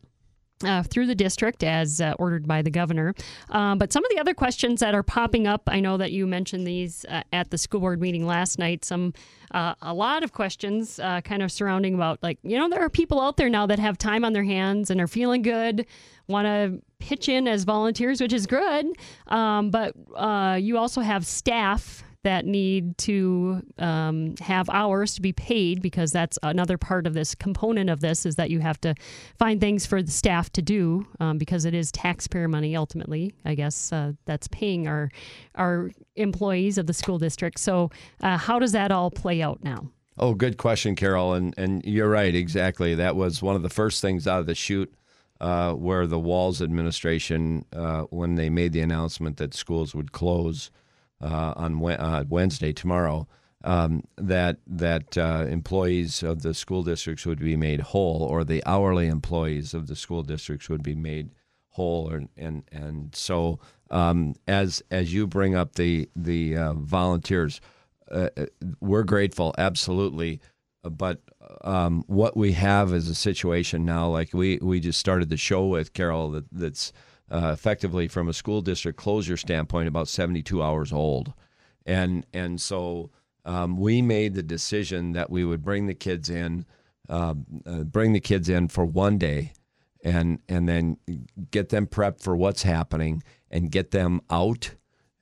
uh, 0.64 0.82
through 0.82 1.06
the 1.06 1.14
district 1.14 1.62
as 1.62 2.00
uh, 2.00 2.14
ordered 2.18 2.46
by 2.46 2.62
the 2.62 2.70
governor. 2.70 3.14
Um, 3.50 3.78
but 3.78 3.92
some 3.92 4.04
of 4.04 4.10
the 4.10 4.18
other 4.18 4.34
questions 4.34 4.80
that 4.80 4.94
are 4.94 5.02
popping 5.02 5.46
up, 5.46 5.62
I 5.66 5.80
know 5.80 5.96
that 5.96 6.12
you 6.12 6.26
mentioned 6.26 6.66
these 6.66 7.04
uh, 7.08 7.22
at 7.32 7.50
the 7.50 7.58
school 7.58 7.80
board 7.80 8.00
meeting 8.00 8.26
last 8.26 8.58
night. 8.58 8.84
Some, 8.84 9.14
uh, 9.52 9.74
a 9.82 9.94
lot 9.94 10.22
of 10.22 10.32
questions 10.32 10.98
uh, 10.98 11.20
kind 11.22 11.42
of 11.42 11.50
surrounding 11.50 11.94
about 11.94 12.22
like, 12.22 12.38
you 12.42 12.58
know, 12.58 12.68
there 12.68 12.80
are 12.80 12.90
people 12.90 13.20
out 13.20 13.36
there 13.36 13.48
now 13.48 13.66
that 13.66 13.78
have 13.78 13.98
time 13.98 14.24
on 14.24 14.32
their 14.32 14.44
hands 14.44 14.90
and 14.90 15.00
are 15.00 15.08
feeling 15.08 15.42
good, 15.42 15.86
want 16.28 16.46
to 16.46 16.82
pitch 16.98 17.28
in 17.28 17.48
as 17.48 17.64
volunteers, 17.64 18.20
which 18.20 18.32
is 18.32 18.46
good. 18.46 18.86
Um, 19.26 19.70
but 19.70 19.94
you 20.62 20.78
also 20.78 21.00
have 21.00 21.26
staff 21.26 22.04
that 22.24 22.46
need 22.46 22.96
to 22.98 23.62
um, 23.78 24.34
have 24.40 24.68
hours 24.70 25.14
to 25.14 25.22
be 25.22 25.32
paid 25.32 25.82
because 25.82 26.12
that's 26.12 26.38
another 26.42 26.78
part 26.78 27.06
of 27.06 27.14
this 27.14 27.34
component 27.34 27.90
of 27.90 28.00
this 28.00 28.24
is 28.24 28.36
that 28.36 28.50
you 28.50 28.60
have 28.60 28.80
to 28.80 28.94
find 29.38 29.60
things 29.60 29.86
for 29.86 30.02
the 30.02 30.10
staff 30.10 30.50
to 30.52 30.62
do 30.62 31.06
um, 31.20 31.38
because 31.38 31.64
it 31.64 31.74
is 31.74 31.90
taxpayer 31.90 32.48
money 32.48 32.76
ultimately. 32.76 33.34
I 33.44 33.54
guess 33.54 33.92
uh, 33.92 34.12
that's 34.24 34.48
paying 34.48 34.86
our 34.86 35.10
our 35.56 35.90
employees 36.16 36.78
of 36.78 36.86
the 36.86 36.94
school 36.94 37.18
district. 37.18 37.58
So 37.58 37.90
uh, 38.22 38.38
how 38.38 38.58
does 38.58 38.72
that 38.72 38.92
all 38.92 39.10
play 39.10 39.42
out 39.42 39.62
now? 39.64 39.90
Oh, 40.18 40.34
good 40.34 40.58
question, 40.58 40.94
Carol. 40.94 41.34
And 41.34 41.54
and 41.56 41.84
you're 41.84 42.10
right, 42.10 42.34
exactly. 42.34 42.94
That 42.94 43.16
was 43.16 43.42
one 43.42 43.56
of 43.56 43.62
the 43.62 43.70
first 43.70 44.00
things 44.00 44.26
out 44.26 44.40
of 44.40 44.46
the 44.46 44.54
chute. 44.54 44.94
Uh, 45.40 45.72
where 45.72 46.06
the 46.06 46.20
Walz 46.20 46.62
administration, 46.62 47.64
uh, 47.72 48.02
when 48.10 48.36
they 48.36 48.48
made 48.48 48.72
the 48.72 48.80
announcement 48.80 49.38
that 49.38 49.52
schools 49.54 49.92
would 49.92 50.12
close 50.12 50.70
uh, 51.22 51.54
on 51.56 51.84
uh, 51.84 52.24
Wednesday 52.28 52.72
tomorrow, 52.72 53.26
um, 53.64 54.04
that 54.16 54.58
that 54.66 55.16
uh, 55.16 55.46
employees 55.48 56.22
of 56.22 56.42
the 56.42 56.54
school 56.54 56.82
districts 56.82 57.24
would 57.24 57.38
be 57.38 57.56
made 57.56 57.80
whole, 57.80 58.22
or 58.22 58.44
the 58.44 58.62
hourly 58.66 59.06
employees 59.06 59.74
of 59.74 59.86
the 59.86 59.96
school 59.96 60.22
districts 60.22 60.68
would 60.68 60.82
be 60.82 60.94
made 60.94 61.30
whole, 61.70 62.10
or, 62.10 62.22
and 62.36 62.64
and 62.72 63.14
so 63.14 63.58
um, 63.90 64.34
as 64.46 64.82
as 64.90 65.14
you 65.14 65.26
bring 65.26 65.54
up 65.54 65.74
the 65.76 66.08
the 66.16 66.56
uh, 66.56 66.72
volunteers, 66.74 67.60
we're 68.80 69.04
grateful, 69.04 69.54
absolutely 69.58 70.40
but 70.90 71.20
um, 71.62 72.04
what 72.06 72.36
we 72.36 72.52
have 72.52 72.92
is 72.92 73.08
a 73.08 73.14
situation 73.14 73.84
now, 73.84 74.08
like 74.08 74.32
we, 74.32 74.58
we 74.60 74.80
just 74.80 74.98
started 74.98 75.28
the 75.28 75.36
show 75.36 75.66
with 75.66 75.92
Carol, 75.92 76.30
that, 76.32 76.44
that's 76.50 76.92
uh, 77.32 77.50
effectively 77.52 78.08
from 78.08 78.28
a 78.28 78.32
school 78.32 78.60
district 78.60 78.98
closure 78.98 79.36
standpoint 79.36 79.88
about 79.88 80.08
72 80.08 80.62
hours 80.62 80.92
old, 80.92 81.32
and 81.86 82.26
and 82.32 82.60
so 82.60 83.10
um, 83.44 83.76
we 83.76 84.02
made 84.02 84.34
the 84.34 84.42
decision 84.42 85.12
that 85.12 85.30
we 85.30 85.44
would 85.44 85.62
bring 85.62 85.86
the 85.86 85.94
kids 85.94 86.30
in, 86.30 86.64
uh, 87.08 87.34
uh, 87.66 87.82
bring 87.84 88.12
the 88.12 88.20
kids 88.20 88.48
in 88.48 88.68
for 88.68 88.84
one 88.84 89.18
day, 89.18 89.52
and 90.04 90.40
and 90.48 90.68
then 90.68 90.98
get 91.50 91.70
them 91.70 91.86
prepped 91.86 92.20
for 92.20 92.36
what's 92.36 92.62
happening 92.62 93.22
and 93.50 93.70
get 93.70 93.90
them 93.90 94.20
out 94.30 94.74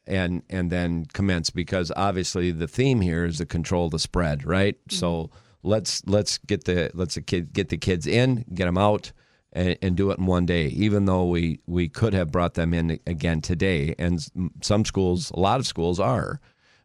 and 0.06 0.42
and 0.50 0.70
then 0.70 1.06
commence 1.12 1.50
because 1.50 1.92
obviously 1.96 2.50
the 2.50 2.68
theme 2.68 3.00
here 3.00 3.24
is 3.24 3.38
to 3.38 3.46
control 3.46 3.88
the 3.88 3.98
spread, 3.98 4.44
right? 4.44 4.74
Mm-hmm. 4.74 4.96
So 4.96 5.30
let's 5.62 6.04
let's 6.06 6.38
get 6.38 6.64
the 6.64 6.90
let's 6.94 7.16
get 7.18 7.68
the 7.68 7.78
kids 7.78 8.06
in, 8.06 8.44
get 8.52 8.66
them 8.66 8.78
out, 8.78 9.12
and, 9.52 9.76
and, 9.82 9.96
do 9.96 10.10
it 10.10 10.18
in 10.18 10.26
one 10.26 10.46
day. 10.46 10.66
Even 10.68 11.06
though 11.06 11.26
we 11.26 11.60
we 11.66 11.88
could 11.88 12.14
have 12.14 12.30
brought 12.30 12.54
them 12.54 12.72
in 12.72 12.98
again 13.06 13.40
today, 13.40 13.94
and 13.98 14.24
some 14.62 14.84
schools, 14.84 15.30
a 15.32 15.40
lot 15.40 15.60
of 15.60 15.66
schools 15.66 15.98
are, 15.98 16.40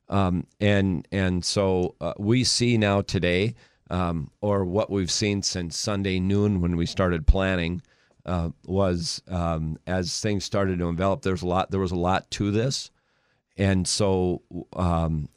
um, 0.09 0.45
and 0.59 1.07
and 1.11 1.43
so 1.43 1.95
uh, 2.01 2.13
we 2.17 2.43
see 2.43 2.77
now 2.77 3.01
today, 3.01 3.55
um, 3.89 4.31
or 4.41 4.65
what 4.65 4.89
we've 4.89 5.11
seen 5.11 5.41
since 5.41 5.77
Sunday 5.77 6.19
noon 6.19 6.61
when 6.61 6.75
we 6.75 6.85
started 6.85 7.27
planning. 7.27 7.81
Uh, 8.25 8.49
was 8.65 9.21
um, 9.27 9.77
as 9.85 10.19
things 10.19 10.43
started 10.43 10.79
to 10.79 10.87
envelop. 10.87 11.21
There's 11.21 11.43
a 11.43 11.47
lot. 11.47 11.69
There 11.69 11.79
was 11.79 11.91
a 11.91 11.95
lot 11.95 12.31
to 12.31 12.49
this, 12.49 12.89
and 13.55 13.87
so 13.87 14.41
um, 14.73 15.29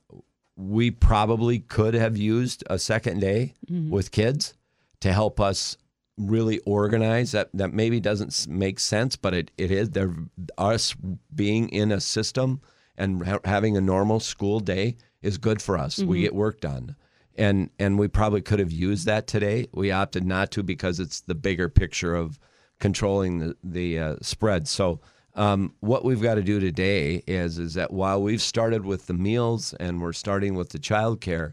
we 0.58 0.90
probably 0.90 1.60
could 1.60 1.94
have 1.94 2.16
used 2.16 2.64
a 2.68 2.78
second 2.78 3.20
day 3.20 3.54
mm-hmm. 3.70 3.90
with 3.90 4.10
kids 4.10 4.54
to 5.00 5.12
help 5.12 5.40
us 5.40 5.76
really 6.18 6.58
organize 6.60 7.32
that 7.32 7.48
that 7.54 7.72
maybe 7.72 8.00
doesn't 8.00 8.46
make 8.48 8.80
sense 8.80 9.16
but 9.16 9.34
it, 9.34 9.50
it 9.56 9.70
is. 9.70 9.90
There 9.90 10.14
us 10.58 10.94
being 11.34 11.68
in 11.68 11.92
a 11.92 12.00
system 12.00 12.60
and 12.96 13.24
ha- 13.24 13.38
having 13.44 13.76
a 13.76 13.80
normal 13.80 14.20
school 14.20 14.60
day 14.60 14.96
is 15.22 15.38
good 15.38 15.62
for 15.62 15.78
us. 15.78 15.96
Mm-hmm. 15.96 16.08
we 16.08 16.20
get 16.22 16.34
work 16.34 16.60
done. 16.60 16.96
And 17.36 17.70
and 17.78 17.98
we 17.98 18.08
probably 18.08 18.42
could 18.42 18.58
have 18.58 18.72
used 18.72 19.06
that 19.06 19.26
today. 19.28 19.68
We 19.72 19.92
opted 19.92 20.24
not 20.24 20.50
to 20.52 20.62
because 20.62 20.98
it's 20.98 21.20
the 21.20 21.36
bigger 21.36 21.68
picture 21.68 22.14
of 22.16 22.38
controlling 22.80 23.38
the 23.38 23.56
the 23.62 23.98
uh, 23.98 24.16
spread. 24.22 24.66
So 24.66 25.00
um, 25.34 25.74
what 25.78 26.04
we've 26.04 26.20
got 26.20 26.34
to 26.34 26.42
do 26.42 26.58
today 26.58 27.22
is 27.28 27.60
is 27.60 27.74
that 27.74 27.92
while 27.92 28.20
we've 28.20 28.42
started 28.42 28.84
with 28.84 29.06
the 29.06 29.14
meals 29.14 29.72
and 29.74 30.02
we're 30.02 30.12
starting 30.12 30.54
with 30.56 30.70
the 30.70 30.80
childcare, 30.80 31.52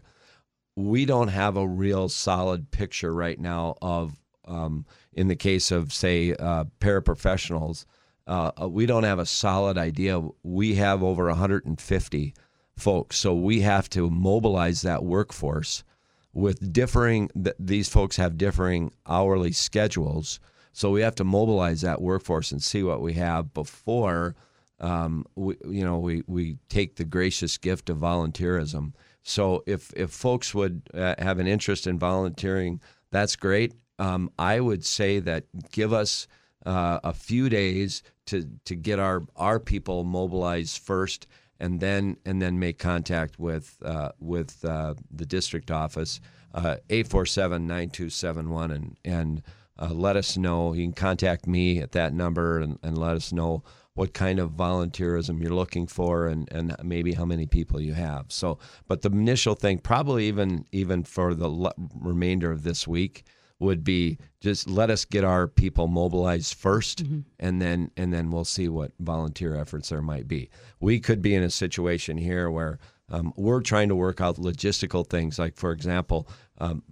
we 0.74 1.04
don't 1.04 1.28
have 1.28 1.56
a 1.56 1.66
real 1.66 2.08
solid 2.08 2.70
picture 2.70 3.14
right 3.14 3.38
now 3.38 3.76
of, 3.80 4.20
um, 4.46 4.86
in 5.12 5.28
the 5.28 5.36
case 5.36 5.70
of 5.70 5.92
say 5.92 6.34
uh, 6.34 6.64
paraprofessionals, 6.80 7.84
uh, 8.26 8.50
uh 8.60 8.68
we 8.68 8.86
don't 8.86 9.04
have 9.04 9.18
a 9.18 9.26
solid 9.26 9.78
idea. 9.78 10.22
We 10.42 10.74
have 10.76 11.02
over 11.02 11.26
150 11.26 12.34
folks, 12.76 13.16
so 13.16 13.34
we 13.34 13.60
have 13.60 13.88
to 13.90 14.10
mobilize 14.10 14.82
that 14.82 15.04
workforce 15.04 15.84
with 16.32 16.72
differing. 16.72 17.30
Th- 17.34 17.56
these 17.58 17.88
folks 17.88 18.16
have 18.16 18.36
differing 18.36 18.92
hourly 19.06 19.52
schedules. 19.52 20.40
So 20.72 20.90
we 20.90 21.00
have 21.00 21.14
to 21.14 21.24
mobilize 21.24 21.80
that 21.80 22.02
workforce 22.02 22.52
and 22.52 22.62
see 22.62 22.82
what 22.82 23.00
we 23.00 23.14
have 23.14 23.54
before 23.54 24.36
um, 24.80 25.24
we, 25.34 25.56
you 25.68 25.84
know 25.84 25.98
we, 25.98 26.22
we 26.26 26.58
take 26.68 26.96
the 26.96 27.04
gracious 27.04 27.56
gift 27.58 27.88
of 27.90 27.98
volunteerism. 27.98 28.92
So 29.22 29.62
if 29.66 29.92
if 29.96 30.10
folks 30.10 30.54
would 30.54 30.82
uh, 30.94 31.14
have 31.18 31.38
an 31.38 31.46
interest 31.46 31.86
in 31.86 31.98
volunteering, 31.98 32.80
that's 33.10 33.36
great. 33.36 33.74
Um, 33.98 34.30
I 34.38 34.60
would 34.60 34.84
say 34.84 35.20
that 35.20 35.44
give 35.72 35.92
us 35.92 36.26
uh, 36.64 37.00
a 37.04 37.12
few 37.12 37.48
days 37.48 38.02
to 38.26 38.48
to 38.64 38.74
get 38.74 38.98
our 38.98 39.22
our 39.36 39.58
people 39.60 40.04
mobilized 40.04 40.78
first, 40.78 41.26
and 41.60 41.80
then 41.80 42.16
and 42.24 42.42
then 42.42 42.58
make 42.58 42.78
contact 42.78 43.38
with 43.38 43.76
uh, 43.82 44.10
with 44.20 44.64
uh, 44.64 44.94
the 45.10 45.26
district 45.26 45.70
office, 45.70 46.20
uh, 46.54 46.76
eight 46.90 47.08
four 47.08 47.24
seven 47.24 47.66
nine 47.66 47.90
two 47.90 48.10
seven 48.10 48.50
one, 48.50 48.70
and 48.70 48.96
and 49.04 49.42
uh, 49.78 49.90
let 49.92 50.16
us 50.16 50.36
know. 50.36 50.72
You 50.72 50.84
can 50.84 50.92
contact 50.92 51.46
me 51.46 51.78
at 51.78 51.92
that 51.92 52.12
number 52.12 52.58
and, 52.58 52.78
and 52.82 52.98
let 52.98 53.16
us 53.16 53.32
know 53.32 53.62
what 53.94 54.12
kind 54.12 54.38
of 54.38 54.50
volunteerism 54.50 55.40
you're 55.42 55.54
looking 55.54 55.86
for 55.86 56.28
and, 56.28 56.52
and 56.52 56.76
maybe 56.82 57.14
how 57.14 57.24
many 57.24 57.46
people 57.46 57.80
you 57.80 57.94
have. 57.94 58.26
So, 58.28 58.58
but 58.86 59.00
the 59.00 59.08
initial 59.08 59.54
thing, 59.54 59.78
probably 59.78 60.26
even 60.26 60.66
even 60.70 61.02
for 61.02 61.34
the 61.34 61.72
remainder 61.94 62.50
of 62.50 62.62
this 62.62 62.86
week, 62.86 63.24
would 63.58 63.82
be 63.82 64.18
just 64.40 64.68
let 64.68 64.90
us 64.90 65.04
get 65.04 65.24
our 65.24 65.46
people 65.46 65.86
mobilized 65.86 66.60
1st 66.60 67.02
mm-hmm. 67.02 67.20
and 67.40 67.62
then 67.62 67.90
and 67.96 68.12
then 68.12 68.30
we'll 68.30 68.44
see 68.44 68.68
what 68.68 68.92
volunteer 69.00 69.56
efforts 69.56 69.88
there 69.88 70.02
might 70.02 70.28
be. 70.28 70.50
We 70.80 71.00
could 71.00 71.22
be 71.22 71.34
in 71.34 71.42
a 71.42 71.50
situation 71.50 72.18
here 72.18 72.50
where 72.50 72.78
um, 73.08 73.32
we're 73.36 73.60
trying 73.60 73.88
to 73.88 73.96
work 73.96 74.20
out 74.20 74.36
logistical 74.36 75.08
things, 75.08 75.38
like 75.38 75.56
for 75.56 75.72
example, 75.72 76.28
um, 76.58 76.82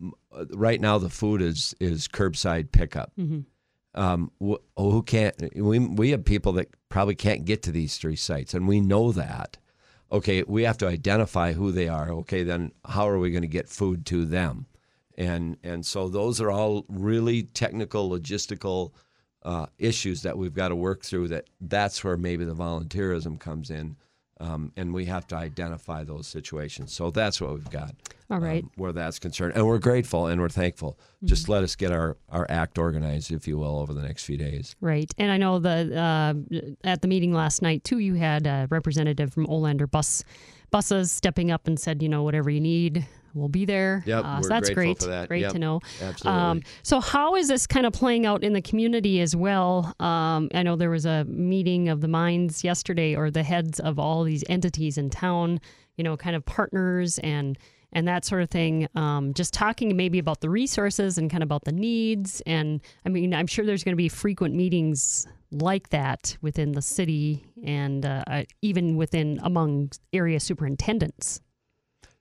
right 0.50 0.80
now 0.80 0.98
the 0.98 1.10
food 1.10 1.42
is 1.42 1.74
is 1.80 2.08
curbside 2.08 2.72
pickup. 2.72 3.12
Mm-hmm. 3.18 3.40
Um, 3.96 4.32
who 4.76 5.02
can't? 5.02 5.36
We 5.56 5.78
we 5.78 6.10
have 6.10 6.24
people 6.24 6.52
that 6.54 6.68
probably 6.88 7.14
can't 7.14 7.44
get 7.44 7.62
to 7.64 7.72
these 7.72 7.96
three 7.96 8.16
sites, 8.16 8.54
and 8.54 8.66
we 8.66 8.80
know 8.80 9.12
that. 9.12 9.58
Okay, 10.12 10.44
we 10.46 10.62
have 10.62 10.78
to 10.78 10.86
identify 10.86 11.52
who 11.52 11.72
they 11.72 11.88
are. 11.88 12.10
Okay, 12.10 12.42
then 12.42 12.72
how 12.84 13.08
are 13.08 13.18
we 13.18 13.30
going 13.30 13.42
to 13.42 13.48
get 13.48 13.68
food 13.68 14.06
to 14.06 14.24
them? 14.24 14.66
And 15.16 15.56
and 15.62 15.84
so 15.86 16.08
those 16.08 16.40
are 16.40 16.50
all 16.50 16.84
really 16.88 17.44
technical, 17.44 18.10
logistical 18.10 18.92
uh, 19.42 19.66
issues 19.78 20.22
that 20.22 20.36
we've 20.36 20.54
got 20.54 20.68
to 20.68 20.76
work 20.76 21.04
through. 21.04 21.28
That 21.28 21.48
that's 21.60 22.02
where 22.02 22.16
maybe 22.16 22.44
the 22.44 22.54
volunteerism 22.54 23.38
comes 23.38 23.70
in 23.70 23.96
um, 24.40 24.72
and 24.76 24.92
we 24.92 25.04
have 25.06 25.26
to 25.28 25.36
identify 25.36 26.04
those 26.04 26.26
situations. 26.26 26.92
So 26.92 27.10
that's 27.10 27.40
what 27.40 27.54
we've 27.54 27.70
got. 27.70 27.94
All 28.30 28.40
right. 28.40 28.64
Um, 28.64 28.70
where 28.76 28.92
that's 28.92 29.18
concerned. 29.18 29.52
And 29.54 29.66
we're 29.66 29.78
grateful 29.78 30.26
and 30.26 30.40
we're 30.40 30.48
thankful. 30.48 30.98
Mm-hmm. 31.16 31.26
Just 31.26 31.48
let 31.48 31.62
us 31.62 31.76
get 31.76 31.92
our, 31.92 32.16
our 32.28 32.46
act 32.48 32.78
organized, 32.78 33.30
if 33.30 33.46
you 33.46 33.58
will, 33.58 33.78
over 33.78 33.94
the 33.94 34.02
next 34.02 34.24
few 34.24 34.36
days. 34.36 34.74
Right. 34.80 35.12
And 35.18 35.30
I 35.30 35.36
know 35.36 35.58
the 35.58 35.96
uh, 35.96 36.34
at 36.82 37.02
the 37.02 37.08
meeting 37.08 37.32
last 37.32 37.62
night, 37.62 37.84
too, 37.84 37.98
you 37.98 38.14
had 38.14 38.46
a 38.46 38.66
representative 38.70 39.32
from 39.32 39.46
Olander 39.46 39.90
Bus 39.90 40.24
Buses 40.70 41.12
stepping 41.12 41.50
up 41.50 41.68
and 41.68 41.78
said, 41.78 42.02
you 42.02 42.08
know, 42.08 42.24
whatever 42.24 42.50
you 42.50 42.60
need, 42.60 43.06
we'll 43.34 43.48
be 43.48 43.64
there. 43.64 44.02
Yep, 44.06 44.24
uh, 44.24 44.42
so 44.42 44.48
that's 44.48 44.70
great. 44.70 44.98
That. 45.00 45.28
Great 45.28 45.42
yep, 45.42 45.52
to 45.52 45.58
know. 45.58 45.80
Absolutely. 46.00 46.40
Um, 46.40 46.62
so 46.82 47.00
how 47.00 47.34
is 47.34 47.48
this 47.48 47.66
kind 47.66 47.86
of 47.86 47.92
playing 47.92 48.26
out 48.26 48.42
in 48.42 48.52
the 48.52 48.62
community 48.62 49.20
as 49.20 49.36
well? 49.36 49.94
Um, 50.00 50.48
I 50.54 50.62
know 50.62 50.76
there 50.76 50.90
was 50.90 51.06
a 51.06 51.24
meeting 51.24 51.88
of 51.88 52.00
the 52.00 52.08
minds 52.08 52.64
yesterday, 52.64 53.14
or 53.14 53.30
the 53.30 53.42
heads 53.42 53.80
of 53.80 53.98
all 53.98 54.24
these 54.24 54.44
entities 54.48 54.98
in 54.98 55.10
town. 55.10 55.60
You 55.96 56.04
know, 56.04 56.16
kind 56.16 56.34
of 56.34 56.44
partners 56.44 57.18
and 57.20 57.58
and 57.94 58.08
that 58.08 58.24
sort 58.24 58.42
of 58.42 58.50
thing. 58.50 58.88
Um, 58.94 59.32
just 59.34 59.54
talking 59.54 59.96
maybe 59.96 60.18
about 60.18 60.40
the 60.40 60.50
resources 60.50 61.16
and 61.16 61.30
kind 61.30 61.42
of 61.42 61.46
about 61.46 61.64
the 61.64 61.72
needs. 61.72 62.42
And 62.44 62.80
I 63.06 63.08
mean, 63.08 63.32
I'm 63.32 63.46
sure 63.46 63.64
there's 63.64 63.84
going 63.84 63.92
to 63.92 63.96
be 63.96 64.08
frequent 64.08 64.54
meetings 64.54 65.26
like 65.52 65.90
that 65.90 66.36
within 66.42 66.72
the 66.72 66.82
city 66.82 67.44
and 67.64 68.04
uh, 68.04 68.24
uh 68.26 68.42
even 68.60 68.96
within 68.96 69.38
among 69.44 69.90
area 70.12 70.40
superintendents. 70.40 71.40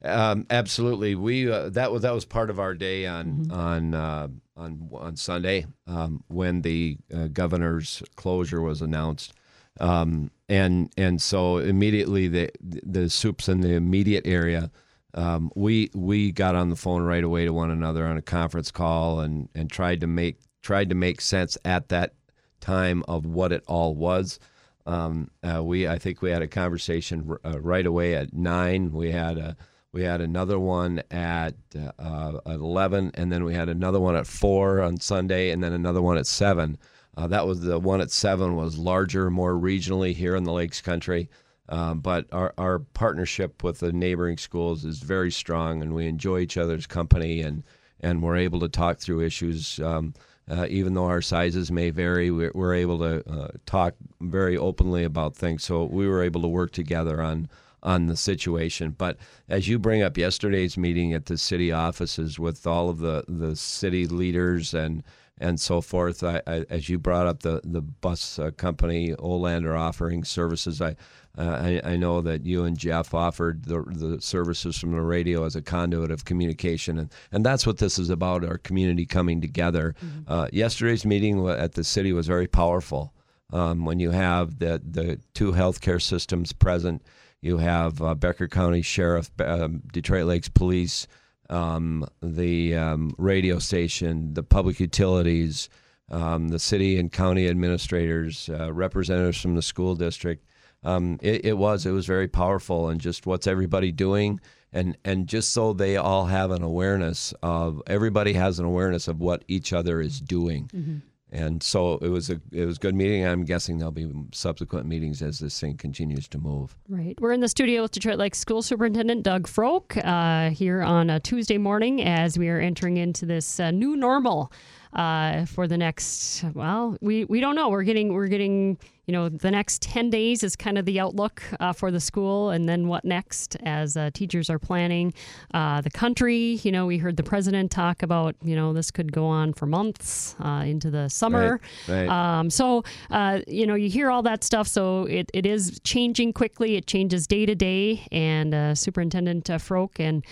Um, 0.04 0.46
absolutely, 0.50 1.16
we 1.16 1.50
uh, 1.50 1.70
that 1.70 1.92
was 1.92 2.02
that 2.02 2.14
was 2.14 2.26
part 2.26 2.50
of 2.50 2.60
our 2.60 2.74
day 2.74 3.06
on 3.06 3.26
mm-hmm. 3.26 3.52
on 3.52 3.94
uh, 3.94 4.28
on 4.58 4.90
on 4.94 5.16
Sunday 5.16 5.66
um, 5.88 6.24
when 6.28 6.62
the 6.62 6.98
uh, 7.14 7.28
governor's 7.28 8.04
closure 8.16 8.62
was 8.62 8.82
announced. 8.82 9.34
Um, 9.80 10.30
and 10.50 10.92
and 10.98 11.22
so 11.22 11.58
immediately 11.58 12.28
the 12.28 12.52
the 12.62 13.10
soups 13.10 13.48
in 13.48 13.62
the 13.62 13.74
immediate 13.74 14.28
area, 14.28 14.72
um, 15.14 15.52
we 15.56 15.90
we 15.94 16.32
got 16.32 16.56
on 16.56 16.70
the 16.70 16.76
phone 16.76 17.04
right 17.04 17.24
away 17.24 17.46
to 17.46 17.54
one 17.54 17.72
another 17.72 18.06
on 18.06 18.18
a 18.18 18.22
conference 18.22 18.72
call 18.72 19.22
and 19.22 19.50
and 19.56 19.72
tried 19.72 20.02
to 20.02 20.08
make 20.08 20.40
tried 20.62 20.90
to 20.90 20.96
make 20.96 21.22
sense 21.22 21.58
at 21.66 21.90
that 21.90 22.14
time 22.60 23.04
of 23.08 23.26
what 23.26 23.52
it 23.52 23.64
all 23.68 23.96
was. 23.96 24.40
Um, 24.86 25.32
uh, 25.44 25.64
we 25.64 25.88
I 25.88 25.98
think 25.98 26.22
we 26.22 26.30
had 26.30 26.42
a 26.42 26.48
conversation 26.48 27.38
uh, 27.46 27.60
right 27.62 27.86
away 27.86 28.16
at 28.16 28.34
nine. 28.34 28.92
We 28.92 29.12
had 29.12 29.38
a 29.38 29.56
we 29.94 30.04
had 30.04 30.22
another 30.22 30.60
one 30.60 31.04
at, 31.12 31.54
uh, 31.78 32.40
at 32.46 32.56
11, 32.56 33.12
and 33.14 33.32
then 33.32 33.44
we 33.44 33.54
had 33.54 33.70
another 33.70 34.00
one 34.00 34.16
at 34.16 34.26
4 34.26 34.82
on 34.82 35.00
Sunday, 35.00 35.52
and 35.52 35.64
then 35.64 35.72
another 35.72 36.02
one 36.02 36.18
at 36.18 36.26
7. 36.26 36.78
Uh, 37.16 37.28
that 37.28 37.46
was 37.46 37.62
the 37.62 37.78
one 37.78 38.02
at 38.02 38.10
7 38.10 38.56
was 38.56 38.78
larger, 38.78 39.30
more 39.30 39.54
regionally 39.54 40.16
here 40.16 40.36
in 40.36 40.44
the 40.44 40.52
Lakes 40.52 40.82
Country. 40.82 41.30
Um, 41.70 42.00
but 42.00 42.26
our, 42.32 42.54
our 42.58 42.80
partnership 42.80 43.64
with 43.64 43.80
the 43.80 43.94
neighboring 43.94 44.38
schools 44.38 44.84
is 44.84 44.98
very 45.00 45.32
strong, 45.32 45.84
and 45.84 45.94
we 45.94 46.08
enjoy 46.08 46.40
each 46.40 46.58
other's 46.58 46.88
company, 46.88 47.42
and, 47.42 47.64
and 48.00 48.24
we're 48.24 48.38
able 48.38 48.60
to 48.62 48.70
talk 48.70 48.98
through 48.98 49.22
issues. 49.22 49.80
Um, 49.80 50.16
uh, 50.50 50.66
even 50.70 50.96
though 50.96 51.06
our 51.06 51.22
sizes 51.22 51.72
may 51.72 51.92
vary, 51.92 52.32
we're, 52.32 52.52
we're 52.56 52.74
able 52.74 52.98
to 52.98 53.30
uh, 53.32 53.48
talk 53.68 53.94
very 54.20 54.58
openly 54.58 55.04
about 55.04 55.36
things. 55.36 55.64
So 55.64 55.86
we 55.86 56.08
were 56.08 56.24
able 56.24 56.42
to 56.42 56.48
work 56.48 56.72
together 56.72 57.22
on 57.22 57.48
on 57.84 58.08
the 58.08 58.16
situation. 58.18 58.96
But 58.98 59.18
as 59.48 59.68
you 59.68 59.78
bring 59.78 60.02
up 60.02 60.18
yesterday's 60.18 60.78
meeting 60.78 61.14
at 61.14 61.26
the 61.28 61.38
city 61.38 61.72
offices 61.72 62.40
with 62.40 62.66
all 62.66 62.90
of 62.90 63.00
the, 63.00 63.24
the 63.28 63.56
city 63.56 64.08
leaders 64.08 64.74
and 64.74 65.04
and 65.40 65.60
so 65.60 65.82
forth, 65.82 66.24
I, 66.24 66.42
I, 66.46 66.64
as 66.70 66.90
you 66.90 67.00
brought 67.00 67.26
up 67.26 67.42
the 67.42 67.60
the 67.64 67.82
bus 67.82 68.38
uh, 68.38 68.52
company 68.52 69.14
Olander 69.16 69.78
offering 69.78 70.24
services, 70.24 70.80
I, 70.80 70.96
uh, 71.38 71.42
I, 71.60 71.82
I 71.84 71.96
know 71.98 72.22
that 72.22 72.46
you 72.46 72.64
and 72.66 72.78
Jeff 72.78 73.16
offered 73.16 73.66
the 73.66 73.82
the 73.82 74.22
services 74.22 74.78
from 74.78 74.92
the 74.92 75.02
radio 75.02 75.44
as 75.44 75.56
a 75.56 75.62
conduit 75.62 76.12
of 76.12 76.24
communication, 76.24 77.00
and 77.00 77.12
and 77.32 77.44
that's 77.44 77.66
what 77.66 77.80
this 77.80 77.98
is 77.98 78.12
about: 78.12 78.46
our 78.46 78.60
community 78.60 79.08
coming 79.08 79.42
together. 79.42 79.96
Mm-hmm. 80.06 80.32
Uh, 80.32 80.48
yesterday's 80.54 81.04
meeting 81.04 81.46
at 81.50 81.74
the 81.74 81.84
city 81.84 82.14
was 82.14 82.28
very 82.28 82.48
powerful. 82.48 83.12
Um, 83.52 83.86
when 83.86 84.00
you 84.00 84.12
have 84.12 84.60
the 84.60 84.82
the 84.86 85.20
two 85.34 85.52
healthcare 85.52 86.02
systems 86.02 86.54
present 86.54 87.02
you 87.44 87.58
have 87.58 88.02
uh, 88.02 88.16
Becker 88.16 88.48
County 88.48 88.82
Sheriff, 88.82 89.30
um, 89.40 89.82
Detroit 89.92 90.26
Lakes 90.26 90.48
Police, 90.48 91.08
um, 91.50 92.08
the 92.22 92.74
um, 92.76 93.14
radio 93.18 93.60
station, 93.60 94.34
the 94.34 94.44
public 94.44 94.80
utilities, 94.80 95.68
um, 96.10 96.48
the 96.48 96.60
city 96.60 96.98
and 96.98 97.12
county 97.12 97.50
administrators, 97.50 98.50
uh, 98.50 98.72
representatives 98.72 99.42
from 99.42 99.56
the 99.56 99.62
school 99.62 99.96
district. 99.96 100.46
Um, 100.84 101.20
it, 101.22 101.46
it, 101.46 101.58
was 101.58 101.86
it 101.86 101.92
was 101.92 102.06
very 102.06 102.30
powerful, 102.30 102.88
and 102.88 103.00
just 103.00 103.26
what's 103.26 103.48
everybody 103.48 103.92
doing, 103.92 104.40
and 104.72 104.98
and 105.04 105.28
just 105.28 105.52
so 105.52 105.74
they 105.74 105.98
all 105.98 106.26
have 106.26 106.52
an 106.52 106.64
awareness 106.64 107.34
of 107.44 107.82
everybody 107.88 108.34
has 108.34 108.60
an 108.60 108.66
awareness 108.66 109.08
of 109.08 109.20
what 109.20 109.44
each 109.48 109.74
other 109.74 110.02
is 110.02 110.20
doing. 110.20 110.70
Mm-hmm 110.74 110.98
and 111.34 111.64
so 111.64 111.96
it 111.96 112.10
was 112.10 112.30
a 112.30 112.40
it 112.52 112.66
was 112.66 112.78
a 112.78 112.80
good 112.80 112.94
meeting. 112.94 113.26
I'm 113.26 113.44
guessing 113.44 113.80
there'll 113.80 113.92
be 113.92 114.10
subsequent 114.32 114.86
meetings 114.86 115.22
as 115.22 115.40
this 115.40 115.60
thing 115.60 115.76
continues 115.76 116.28
to 116.30 116.38
move. 116.38 116.78
Right. 116.88 117.20
We're 117.20 117.32
in 117.32 117.40
the 117.40 117.50
studio 117.50 117.82
with 117.82 117.92
Detroit 117.92 118.20
Lakes 118.20 118.38
School 118.38 118.62
Superintendent 118.62 119.24
Doug 119.24 119.48
Froke 119.48 119.98
uh, 119.98 120.52
here 120.52 120.84
on 120.84 121.10
a 121.10 121.20
Tuesday 121.20 121.58
morning 121.58 122.04
as 122.04 122.38
we 122.38 122.50
are 122.50 122.60
entering 122.60 122.98
into 122.98 123.26
this 123.26 123.60
uh, 123.60 123.72
new 123.72 123.96
normal 123.96 124.52
uh, 124.94 125.46
for 125.46 125.68
the 125.68 125.78
next. 125.78 126.44
Well, 126.54 126.98
we, 127.02 127.26
we 127.26 127.40
don't 127.40 127.56
know. 127.56 127.70
We're 127.70 127.84
getting 127.84 128.14
we're 128.14 128.28
getting 128.28 128.78
you 129.06 129.12
know 129.12 129.30
the 129.30 129.52
next 129.52 129.82
ten 129.82 130.10
days 130.10 130.44
is 130.44 130.56
kind 130.56 130.78
of 130.78 130.86
the 130.86 131.00
outlook 131.00 131.44
uh, 131.60 131.74
for 131.74 131.92
the 131.92 132.00
school, 132.00 132.52
and 132.52 132.70
then 132.70 132.88
what 132.88 133.04
next 133.04 133.58
as 133.64 133.98
uh, 133.98 134.10
teachers 134.14 134.50
are 134.50 134.60
planning. 134.60 135.14
Uh, 135.54 135.82
the 135.82 135.90
country, 135.90 136.60
you 136.64 136.72
know, 136.72 136.86
we 136.86 136.98
heard 136.98 137.18
the 137.18 137.24
president 137.24 137.72
talk 137.72 138.02
about 138.02 138.36
you 138.44 138.56
know 138.56 138.72
this 138.72 138.92
could 138.92 139.12
go 139.12 139.26
on 139.26 139.54
for 139.54 139.66
months 139.66 140.36
uh, 140.44 140.64
into 140.66 140.90
the 140.90 141.10
summer. 141.10 141.60
Right, 141.88 142.08
right. 142.08 142.40
Um, 142.40 142.50
so 142.50 142.84
uh, 143.12 143.42
you 143.48 143.68
know 143.68 143.76
you 143.76 143.90
hear 143.90 144.10
all 144.10 144.24
that 144.24 144.44
stuff. 144.44 144.68
So 144.68 145.04
it, 145.06 145.30
it 145.34 145.46
is 145.46 145.80
changing 145.84 146.34
quickly. 146.34 146.76
It 146.76 146.88
changes 146.88 147.28
day 147.28 147.46
to 147.46 147.56
day, 147.56 148.08
and 148.12 148.78
Superintendent 148.78 149.50
Froke 149.62 150.00
and 150.00 150.26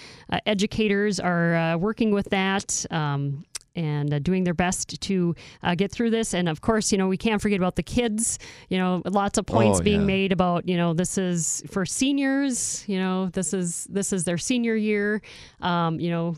educators 0.46 1.20
are 1.20 1.78
working 1.78 2.12
with 2.12 2.30
that. 2.30 2.86
Um, 2.90 3.44
and 3.76 4.14
uh, 4.14 4.20
doing 4.20 4.44
their 4.44 4.54
best 4.54 5.00
to 5.02 5.36
uh, 5.64 5.76
get 5.76 5.92
through 5.92 6.10
this. 6.10 6.34
And 6.34 6.50
of 6.50 6.62
course, 6.62 6.92
you 6.92 6.98
know, 6.98 7.08
we 7.08 7.18
can't 7.18 7.42
forget 7.42 7.58
about 7.58 7.76
the 7.76 7.84
kids. 7.84 8.40
You 8.70 8.78
know, 8.78 9.02
lots 9.06 9.38
of 9.38 9.46
points 9.46 9.80
oh, 9.80 9.84
being 9.84 10.02
yeah. 10.02 10.08
made 10.08 10.32
about, 10.32 10.68
you 10.68 10.78
know, 10.78 10.94
this 10.94 11.18
is 11.18 11.64
for 11.70 11.86
seniors. 11.86 12.84
You 12.88 13.00
know, 13.00 13.28
this 13.28 13.54
is 13.54 13.86
this 13.90 14.14
is 14.14 14.24
their 14.24 14.38
senior 14.38 14.76
year. 14.76 15.22
Um, 15.62 16.00
you 16.00 16.10
know, 16.10 16.36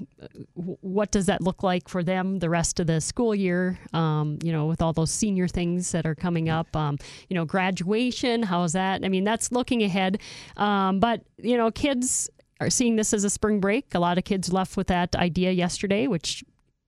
what 0.54 1.12
does 1.12 1.26
that 1.28 1.42
look 1.42 1.64
like 1.64 1.90
for 1.90 2.04
them 2.04 2.40
the 2.40 2.50
rest 2.50 2.80
of 2.80 2.88
the 2.88 3.02
school 3.02 3.34
year? 3.34 3.80
Um, 3.94 4.40
you 4.44 4.52
know, 4.52 4.66
with 4.66 4.82
all 4.82 4.94
those 4.94 5.12
senior 5.12 5.48
things 5.48 5.92
that 5.92 6.06
are 6.06 6.16
coming 6.16 6.50
up. 6.50 6.76
Um, 6.76 6.98
you 7.30 7.36
know, 7.36 7.46
graduation. 7.46 8.44
How's 8.44 8.74
that? 8.74 9.04
I 9.04 9.10
mean, 9.10 9.24
that's 9.24 9.52
looking 9.52 9.84
ahead. 9.84 10.20
Um, 10.58 11.00
but 11.00 11.22
you 11.38 11.58
know, 11.58 11.72
kids 11.72 12.30
are 12.60 12.70
seeing 12.70 12.96
this 12.96 13.14
as 13.14 13.24
a 13.24 13.30
spring 13.30 13.60
break. 13.60 13.94
A 13.94 14.00
lot 14.00 14.18
of 14.18 14.24
kids 14.24 14.52
left 14.52 14.78
with 14.78 14.88
that 14.88 15.16
idea 15.16 15.52
yesterday, 15.52 16.08
which 16.08 16.44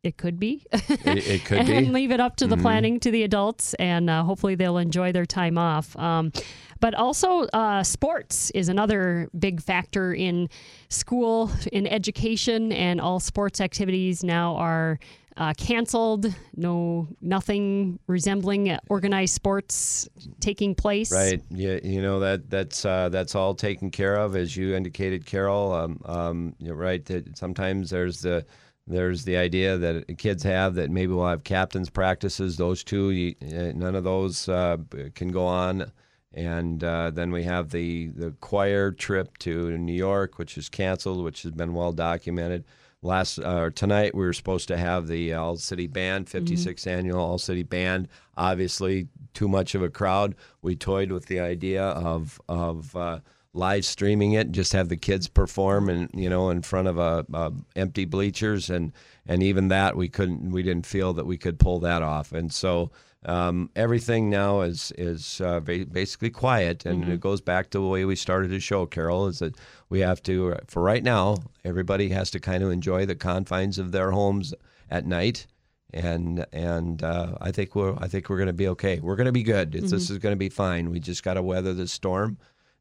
it 0.06 0.18
could 0.18 0.40
be. 0.40 0.66
it, 0.72 1.28
it, 1.28 1.46
could 1.46 1.60
and 1.60 1.68
be. 1.68 1.76
And 1.76 1.94
leave 1.94 2.12
it 2.12 2.20
up 2.20 2.36
to 2.38 2.48
the 2.48 2.56
mm-hmm. 2.56 2.62
planning 2.62 3.00
to 3.02 3.12
the 3.12 3.24
adults, 3.24 3.74
and 3.76 4.10
uh, 4.10 4.24
hopefully 4.24 4.56
they'll 4.56 4.78
enjoy 4.78 5.12
their 5.12 5.26
time 5.26 5.58
off. 5.58 5.98
Um, 5.98 6.32
but 6.80 6.94
also, 6.94 7.44
uh, 7.54 7.84
sports 7.84 8.52
is 8.52 8.70
another 8.70 9.30
big 9.38 9.62
factor 9.62 10.14
in 10.14 10.50
school, 10.90 11.52
in 11.72 11.88
education, 11.88 12.72
and 12.72 13.00
all 13.02 13.20
sports 13.20 13.62
activities 13.62 14.24
now 14.24 14.56
are. 14.56 15.00
Uh, 15.38 15.52
canceled. 15.58 16.34
No, 16.56 17.10
nothing 17.20 18.00
resembling 18.08 18.78
organized 18.88 19.34
sports 19.34 20.08
taking 20.40 20.74
place. 20.74 21.12
Right. 21.12 21.44
Yeah. 21.50 21.78
You 21.84 22.02
know 22.02 22.22
that 22.22 22.50
that's 22.50 22.86
uh, 22.86 23.10
that's 23.10 23.36
all 23.36 23.54
taken 23.54 23.92
care 23.92 24.16
of, 24.16 24.38
as 24.38 24.56
you 24.56 24.76
indicated, 24.76 25.26
Carol. 25.26 25.74
Um, 25.74 26.02
um, 26.06 26.56
you're 26.58 26.78
right. 26.78 27.04
That 27.04 27.38
sometimes 27.38 27.90
there's 27.90 28.22
the 28.22 28.46
there's 28.88 29.26
the 29.26 29.38
idea 29.38 29.78
that 29.78 30.18
kids 30.18 30.44
have 30.44 30.76
that 30.76 30.92
maybe 30.92 31.14
we'll 31.14 31.28
have 31.28 31.44
captains 31.44 31.90
practices. 31.90 32.58
Those 32.58 32.84
two, 32.84 33.12
you, 33.12 33.36
uh, 33.42 33.72
none 33.76 33.96
of 33.96 34.04
those 34.04 34.48
uh, 34.48 34.78
can 35.16 35.30
go 35.30 35.46
on. 35.46 35.92
And 36.34 36.84
uh, 36.84 37.12
then 37.12 37.32
we 37.32 37.44
have 37.44 37.70
the, 37.70 38.08
the 38.08 38.32
choir 38.42 38.92
trip 38.92 39.38
to 39.40 39.78
New 39.78 39.94
York, 39.94 40.38
which 40.38 40.58
is 40.58 40.70
canceled, 40.70 41.24
which 41.24 41.44
has 41.44 41.52
been 41.52 41.74
well 41.74 41.94
documented. 41.94 42.66
Last 43.02 43.40
uh, 43.40 43.70
tonight, 43.74 44.16
we 44.16 44.26
were 44.26 44.34
supposed 44.34 44.68
to 44.68 44.78
have 44.78 45.08
the 45.08 45.34
All 45.34 45.58
City 45.58 45.88
Band, 45.88 46.26
56th 46.26 46.66
mm-hmm. 46.66 46.90
annual 46.90 47.20
All 47.20 47.38
City 47.38 47.64
Band. 47.64 48.08
Obviously, 48.36 49.08
too 49.34 49.48
much 49.48 49.76
of 49.76 49.84
a 49.84 49.90
crowd. 49.90 50.36
We 50.62 50.76
toyed 50.76 51.12
with 51.12 51.28
the 51.28 51.40
idea 51.40 51.84
of 51.84 52.42
of 52.50 52.96
uh, 52.96 53.20
live 53.56 53.86
streaming 53.86 54.34
it, 54.34 54.52
just 54.52 54.74
have 54.74 54.90
the 54.90 54.98
kids 54.98 55.28
perform 55.28 55.90
and 55.90 56.10
you 56.14 56.30
know 56.30 56.50
in 56.50 56.62
front 56.62 56.88
of 56.88 56.98
a, 56.98 57.26
a, 57.34 57.52
empty 57.76 58.06
bleachers 58.06 58.70
and 58.70 58.92
and 59.26 59.42
even 59.42 59.70
that 59.70 59.96
we 59.96 60.10
couldn't 60.10 60.52
we 60.52 60.62
didn't 60.62 60.86
feel 60.86 61.14
that 61.14 61.26
we 61.26 61.38
could 61.38 61.58
pull 61.60 61.80
that 61.80 62.02
off 62.02 62.32
and 62.32 62.54
so 62.54 62.92
um, 63.26 63.72
everything 63.76 64.30
now 64.30 64.62
is 64.62 64.92
is 64.98 65.42
uh, 65.42 65.60
basically 65.60 66.30
quiet 66.30 66.86
and 66.86 67.04
mm-hmm. 67.04 67.14
it 67.14 67.20
goes 67.20 67.42
back 67.42 67.70
to 67.70 67.80
the 67.80 67.88
way 67.88 68.06
we 68.06 68.16
started 68.16 68.52
the 68.52 68.60
show 68.60 68.86
Carol 68.86 69.28
is 69.28 69.40
that 69.40 69.56
we 69.90 70.00
have 70.02 70.22
to 70.24 70.56
for 70.68 70.84
right 70.84 71.04
now 71.04 71.38
everybody 71.64 72.10
has 72.10 72.30
to 72.32 72.40
kind 72.40 72.64
of 72.64 72.72
enjoy 72.72 73.06
the 73.06 73.16
confines 73.16 73.80
of 73.80 73.92
their 73.92 74.12
homes 74.12 74.54
at 74.92 75.06
night 75.06 75.48
and 75.94 76.46
and 76.52 77.04
uh, 77.04 77.36
I 77.42 77.52
think 77.52 77.74
we're 77.74 77.96
I 77.98 78.08
think 78.08 78.30
we're 78.30 78.38
going 78.38 78.48
to 78.48 78.54
be 78.54 78.68
okay. 78.70 79.00
We're 79.00 79.16
going 79.16 79.26
to 79.26 79.32
be 79.32 79.44
good. 79.44 79.72
Mm-hmm. 79.72 79.88
This 79.88 80.10
is 80.10 80.18
going 80.20 80.34
to 80.34 80.38
be 80.38 80.50
fine. 80.50 80.90
We 80.90 81.00
just 81.00 81.24
got 81.24 81.36
to 81.36 81.42
weather 81.42 81.74
the 81.74 81.88
storm, 81.88 82.38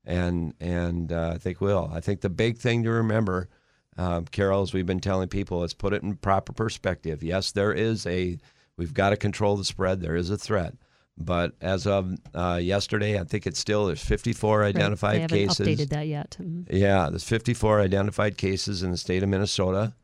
and 0.06 0.54
and 0.60 1.12
uh, 1.12 1.32
I 1.34 1.38
think 1.38 1.60
will. 1.60 1.90
I 1.92 2.00
think 2.00 2.20
the 2.20 2.30
big 2.30 2.58
thing 2.58 2.82
to 2.84 2.90
remember, 2.90 3.48
uh, 3.96 4.22
Carol, 4.30 4.62
as 4.62 4.72
we've 4.72 4.86
been 4.86 5.00
telling 5.00 5.28
people, 5.28 5.64
is 5.64 5.74
put 5.74 5.92
it 5.92 6.02
in 6.02 6.16
proper 6.16 6.52
perspective. 6.52 7.22
Yes, 7.22 7.52
there 7.52 7.72
is 7.72 8.06
a 8.06 8.38
we've 8.76 8.94
got 8.94 9.10
to 9.10 9.16
control 9.16 9.56
the 9.56 9.64
spread. 9.64 10.00
There 10.00 10.16
is 10.16 10.30
a 10.30 10.36
threat, 10.36 10.74
but 11.16 11.52
as 11.60 11.86
of 11.86 12.14
uh, 12.34 12.60
yesterday, 12.62 13.18
I 13.18 13.24
think 13.24 13.46
it's 13.46 13.58
still 13.58 13.86
there's 13.86 14.04
54 14.04 14.64
identified 14.64 15.20
right. 15.20 15.30
they 15.30 15.40
haven't 15.42 15.56
cases. 15.56 15.66
Updated 15.66 15.88
that 15.90 16.06
yet? 16.06 16.36
Mm-hmm. 16.40 16.76
Yeah, 16.76 17.08
there's 17.08 17.24
54 17.24 17.80
identified 17.80 18.36
cases 18.36 18.82
in 18.82 18.90
the 18.90 18.96
state 18.96 19.22
of 19.22 19.28
Minnesota, 19.28 19.94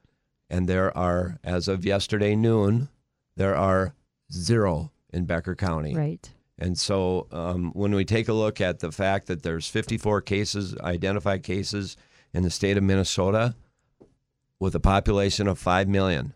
and 0.48 0.68
there 0.68 0.96
are, 0.96 1.38
as 1.44 1.68
of 1.68 1.84
yesterday 1.84 2.34
noon, 2.34 2.88
there 3.36 3.56
are 3.56 3.94
zero 4.32 4.92
in 5.12 5.24
Becker 5.24 5.54
County. 5.54 5.94
Right. 5.94 6.30
And 6.60 6.78
so 6.78 7.26
um, 7.32 7.72
when 7.72 7.94
we 7.94 8.04
take 8.04 8.28
a 8.28 8.34
look 8.34 8.60
at 8.60 8.80
the 8.80 8.92
fact 8.92 9.26
that 9.28 9.42
there's 9.42 9.66
54 9.66 10.20
cases, 10.20 10.76
identified 10.78 11.42
cases 11.42 11.96
in 12.34 12.42
the 12.42 12.50
state 12.50 12.76
of 12.76 12.82
Minnesota 12.82 13.54
with 14.58 14.74
a 14.74 14.80
population 14.80 15.48
of 15.48 15.58
5 15.58 15.88
million, 15.88 16.34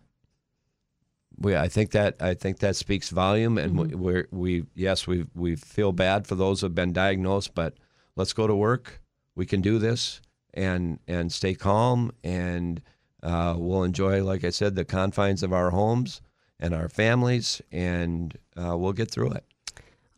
we 1.37 1.57
I 1.57 1.69
think 1.69 1.91
that 1.91 2.17
I 2.21 2.35
think 2.35 2.61
that 2.61 2.77
speaks 2.77 3.11
volume, 3.11 3.59
and 3.59 3.77
we, 3.77 3.95
we're, 3.95 4.29
we 4.31 4.65
yes 4.75 5.07
we 5.07 5.27
we 5.35 5.57
feel 5.57 5.93
bad 5.93 6.29
for 6.29 6.37
those 6.37 6.61
who've 6.61 6.75
been 6.75 6.93
diagnosed, 6.93 7.55
but 7.55 7.75
let's 8.17 8.33
go 8.33 8.47
to 8.47 8.55
work. 8.55 9.01
We 9.35 9.47
can 9.47 9.61
do 9.61 9.79
this, 9.79 10.21
and 10.53 11.01
and 11.09 11.33
stay 11.33 11.55
calm, 11.55 12.13
and 12.23 12.81
uh, 13.23 13.57
we'll 13.59 13.83
enjoy, 13.83 14.23
like 14.23 14.45
I 14.45 14.51
said, 14.51 14.77
the 14.77 14.85
confines 14.85 15.43
of 15.43 15.53
our 15.53 15.71
homes 15.71 16.21
and 16.61 16.73
our 16.73 16.89
families, 16.89 17.61
and 17.73 18.37
uh, 18.57 18.77
we'll 18.77 18.93
get 18.93 19.11
through 19.11 19.33
it. 19.33 19.45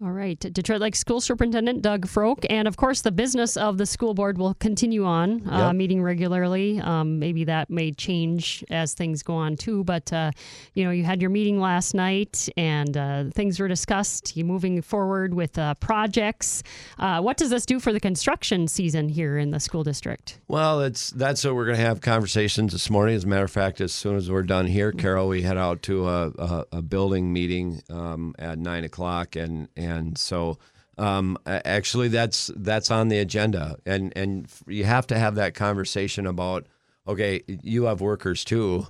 All 0.03 0.13
right. 0.13 0.39
Detroit 0.39 0.83
Lake 0.83 0.95
School 0.95 1.23
Superintendent 1.23 1.81
Doug 1.81 2.07
Froke. 2.07 2.45
And 2.51 2.69
of 2.69 2.77
course, 2.77 3.01
the 3.01 3.11
business 3.11 3.57
of 3.57 3.79
the 3.79 3.87
school 3.87 4.13
board 4.13 4.37
will 4.37 4.53
continue 4.53 5.07
on, 5.07 5.49
uh, 5.49 5.73
meeting 5.73 6.03
regularly. 6.03 6.79
Um, 6.81 7.19
maybe 7.19 7.45
that 7.45 7.71
may 7.71 7.93
change 7.93 8.63
as 8.69 8.93
things 8.93 9.23
go 9.23 9.33
on 9.35 9.57
too. 9.57 9.85
But, 9.85 10.13
uh, 10.13 10.33
you 10.75 10.85
know, 10.85 10.91
you 10.91 11.05
had 11.05 11.23
your 11.23 11.31
meeting 11.31 11.59
last 11.59 11.95
night 11.95 12.47
and 12.59 12.95
uh, 12.95 13.25
things 13.35 13.59
were 13.59 13.69
discussed. 13.69 14.37
You 14.37 14.45
moving 14.45 14.83
forward 14.83 15.33
with 15.33 15.57
uh, 15.57 15.73
projects. 15.77 16.63
Uh, 16.99 17.23
what 17.23 17.39
does 17.39 17.49
this 17.49 17.65
do 17.65 17.81
for 17.81 17.91
the 17.91 18.01
construction 18.01 18.69
season 18.69 19.09
here 19.09 19.39
in 19.39 19.51
the 19.51 19.61
school 19.61 19.83
district? 19.83 20.41
Well, 20.47 20.83
it's 20.83 21.09
that's 21.09 21.43
what 21.43 21.55
we're 21.55 21.65
going 21.65 21.79
to 21.79 21.85
have 21.85 22.03
conversations 22.03 22.73
this 22.73 22.91
morning. 22.91 23.15
As 23.15 23.25
a 23.25 23.29
matter 23.29 23.45
of 23.45 23.51
fact, 23.51 23.81
as 23.81 23.95
soon 23.95 24.17
as 24.17 24.31
we're 24.31 24.43
done 24.43 24.67
here, 24.67 24.93
Carol, 24.93 25.29
we 25.29 25.41
head 25.41 25.57
out 25.57 25.81
to 25.85 26.07
a, 26.07 26.27
a, 26.39 26.67
a 26.73 26.83
building 26.83 27.33
meeting 27.33 27.81
um, 27.89 28.35
at 28.39 28.59
nine 28.59 28.85
o'clock, 28.85 29.37
and 29.37 29.69
and 29.75 29.86
so 30.18 30.59
um, 30.99 31.38
actually 31.46 32.09
that's 32.09 32.51
that's 32.57 32.90
on 32.90 33.09
the 33.09 33.18
agenda, 33.18 33.77
and 33.85 34.12
and 34.16 34.49
you 34.66 34.85
have 34.85 35.07
to 35.09 35.18
have 35.18 35.35
that 35.37 35.55
conversation 35.55 36.27
about 36.27 36.66
okay, 37.07 37.42
you 37.46 37.85
have 37.85 38.01
workers 38.01 38.44
too. 38.44 38.87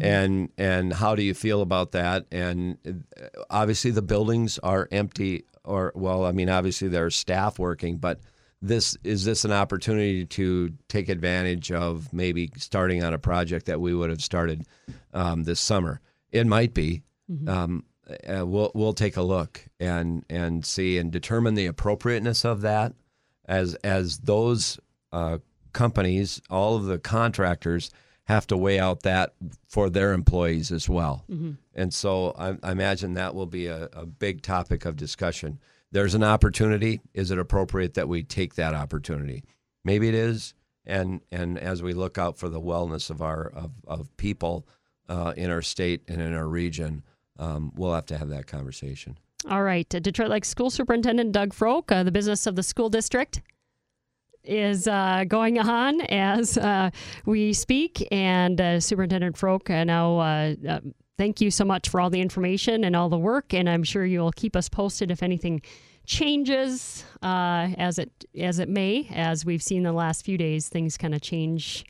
And 0.00 0.50
and 0.58 0.92
how 0.92 1.14
do 1.14 1.22
you 1.22 1.32
feel 1.32 1.62
about 1.62 1.92
that? 1.92 2.26
And 2.32 2.76
uh, 2.86 3.28
obviously 3.48 3.92
the 3.92 4.02
buildings 4.02 4.58
are 4.58 4.88
empty, 4.90 5.44
or 5.64 5.92
well, 5.94 6.24
I 6.24 6.32
mean, 6.32 6.50
obviously 6.50 6.88
there 6.88 7.06
are 7.06 7.10
staff 7.10 7.58
working, 7.58 7.96
but 7.98 8.20
this 8.60 8.96
is 9.04 9.24
this 9.24 9.44
an 9.44 9.52
opportunity 9.52 10.26
to 10.26 10.72
take 10.88 11.08
advantage 11.08 11.70
of 11.70 12.12
maybe 12.12 12.50
starting 12.56 13.04
on 13.04 13.14
a 13.14 13.18
project 13.18 13.66
that 13.66 13.80
we 13.80 13.94
would 13.94 14.10
have 14.10 14.22
started 14.22 14.66
um, 15.14 15.44
this 15.44 15.60
summer? 15.60 16.00
It 16.32 16.46
might 16.46 16.74
be. 16.74 17.02
Um, 17.48 17.84
uh, 18.28 18.46
we'll 18.46 18.70
we'll 18.74 18.92
take 18.92 19.16
a 19.16 19.22
look 19.22 19.64
and 19.80 20.24
and 20.30 20.64
see 20.64 20.98
and 20.98 21.10
determine 21.10 21.54
the 21.54 21.66
appropriateness 21.66 22.44
of 22.44 22.60
that 22.60 22.94
as 23.46 23.74
as 23.76 24.18
those 24.18 24.78
uh, 25.12 25.38
companies, 25.72 26.40
all 26.50 26.76
of 26.76 26.84
the 26.84 26.98
contractors 26.98 27.90
have 28.24 28.46
to 28.48 28.56
weigh 28.56 28.80
out 28.80 29.02
that 29.02 29.34
for 29.68 29.88
their 29.88 30.12
employees 30.12 30.72
as 30.72 30.88
well. 30.88 31.24
And 31.74 31.94
so 31.94 32.34
I, 32.36 32.56
I 32.62 32.72
imagine 32.72 33.14
that 33.14 33.34
will 33.34 33.46
be 33.46 33.66
a, 33.66 33.88
a 33.92 34.04
big 34.04 34.42
topic 34.42 34.84
of 34.84 34.96
discussion. 34.96 35.60
There's 35.92 36.14
an 36.14 36.24
opportunity. 36.24 37.00
Is 37.14 37.30
it 37.30 37.38
appropriate 37.38 37.94
that 37.94 38.08
we 38.08 38.24
take 38.24 38.56
that 38.56 38.74
opportunity? 38.74 39.44
Maybe 39.84 40.08
it 40.08 40.14
is. 40.14 40.54
And 40.84 41.20
and 41.30 41.58
as 41.58 41.82
we 41.82 41.92
look 41.92 42.18
out 42.18 42.38
for 42.38 42.48
the 42.48 42.60
wellness 42.60 43.10
of 43.10 43.22
our 43.22 43.48
of, 43.48 43.70
of 43.86 44.16
people 44.16 44.66
uh, 45.08 45.34
in 45.36 45.50
our 45.50 45.62
state 45.62 46.02
and 46.08 46.20
in 46.20 46.34
our 46.34 46.48
region, 46.48 47.04
um, 47.38 47.72
we'll 47.76 47.94
have 47.94 48.06
to 48.06 48.18
have 48.18 48.28
that 48.28 48.46
conversation. 48.46 49.18
All 49.48 49.62
right. 49.62 49.88
Detroit 49.88 50.30
Lake 50.30 50.44
School 50.44 50.70
Superintendent 50.70 51.32
Doug 51.32 51.52
Froke, 51.52 51.92
uh, 51.92 52.02
the 52.02 52.10
business 52.10 52.46
of 52.46 52.56
the 52.56 52.62
school 52.62 52.88
district 52.88 53.42
is 54.42 54.86
uh, 54.86 55.24
going 55.26 55.58
on 55.58 56.00
as 56.02 56.56
uh, 56.56 56.90
we 57.26 57.52
speak. 57.52 58.06
And 58.10 58.60
uh, 58.60 58.80
Superintendent 58.80 59.36
Froke, 59.36 59.70
uh, 59.70 59.84
now 59.84 60.18
uh, 60.18 60.54
uh, 60.68 60.80
thank 61.18 61.40
you 61.40 61.50
so 61.50 61.64
much 61.64 61.88
for 61.88 62.00
all 62.00 62.10
the 62.10 62.20
information 62.20 62.84
and 62.84 62.96
all 62.96 63.08
the 63.08 63.18
work. 63.18 63.52
And 63.54 63.68
I'm 63.68 63.82
sure 63.82 64.04
you'll 64.04 64.32
keep 64.32 64.56
us 64.56 64.68
posted 64.68 65.10
if 65.10 65.22
anything 65.22 65.62
changes 66.06 67.04
uh, 67.22 67.68
as 67.76 67.98
it 67.98 68.10
as 68.38 68.58
it 68.58 68.68
may. 68.68 69.08
As 69.12 69.44
we've 69.44 69.62
seen 69.62 69.82
the 69.82 69.92
last 69.92 70.24
few 70.24 70.38
days, 70.38 70.68
things 70.68 70.96
kind 70.96 71.14
of 71.14 71.20
change 71.20 71.84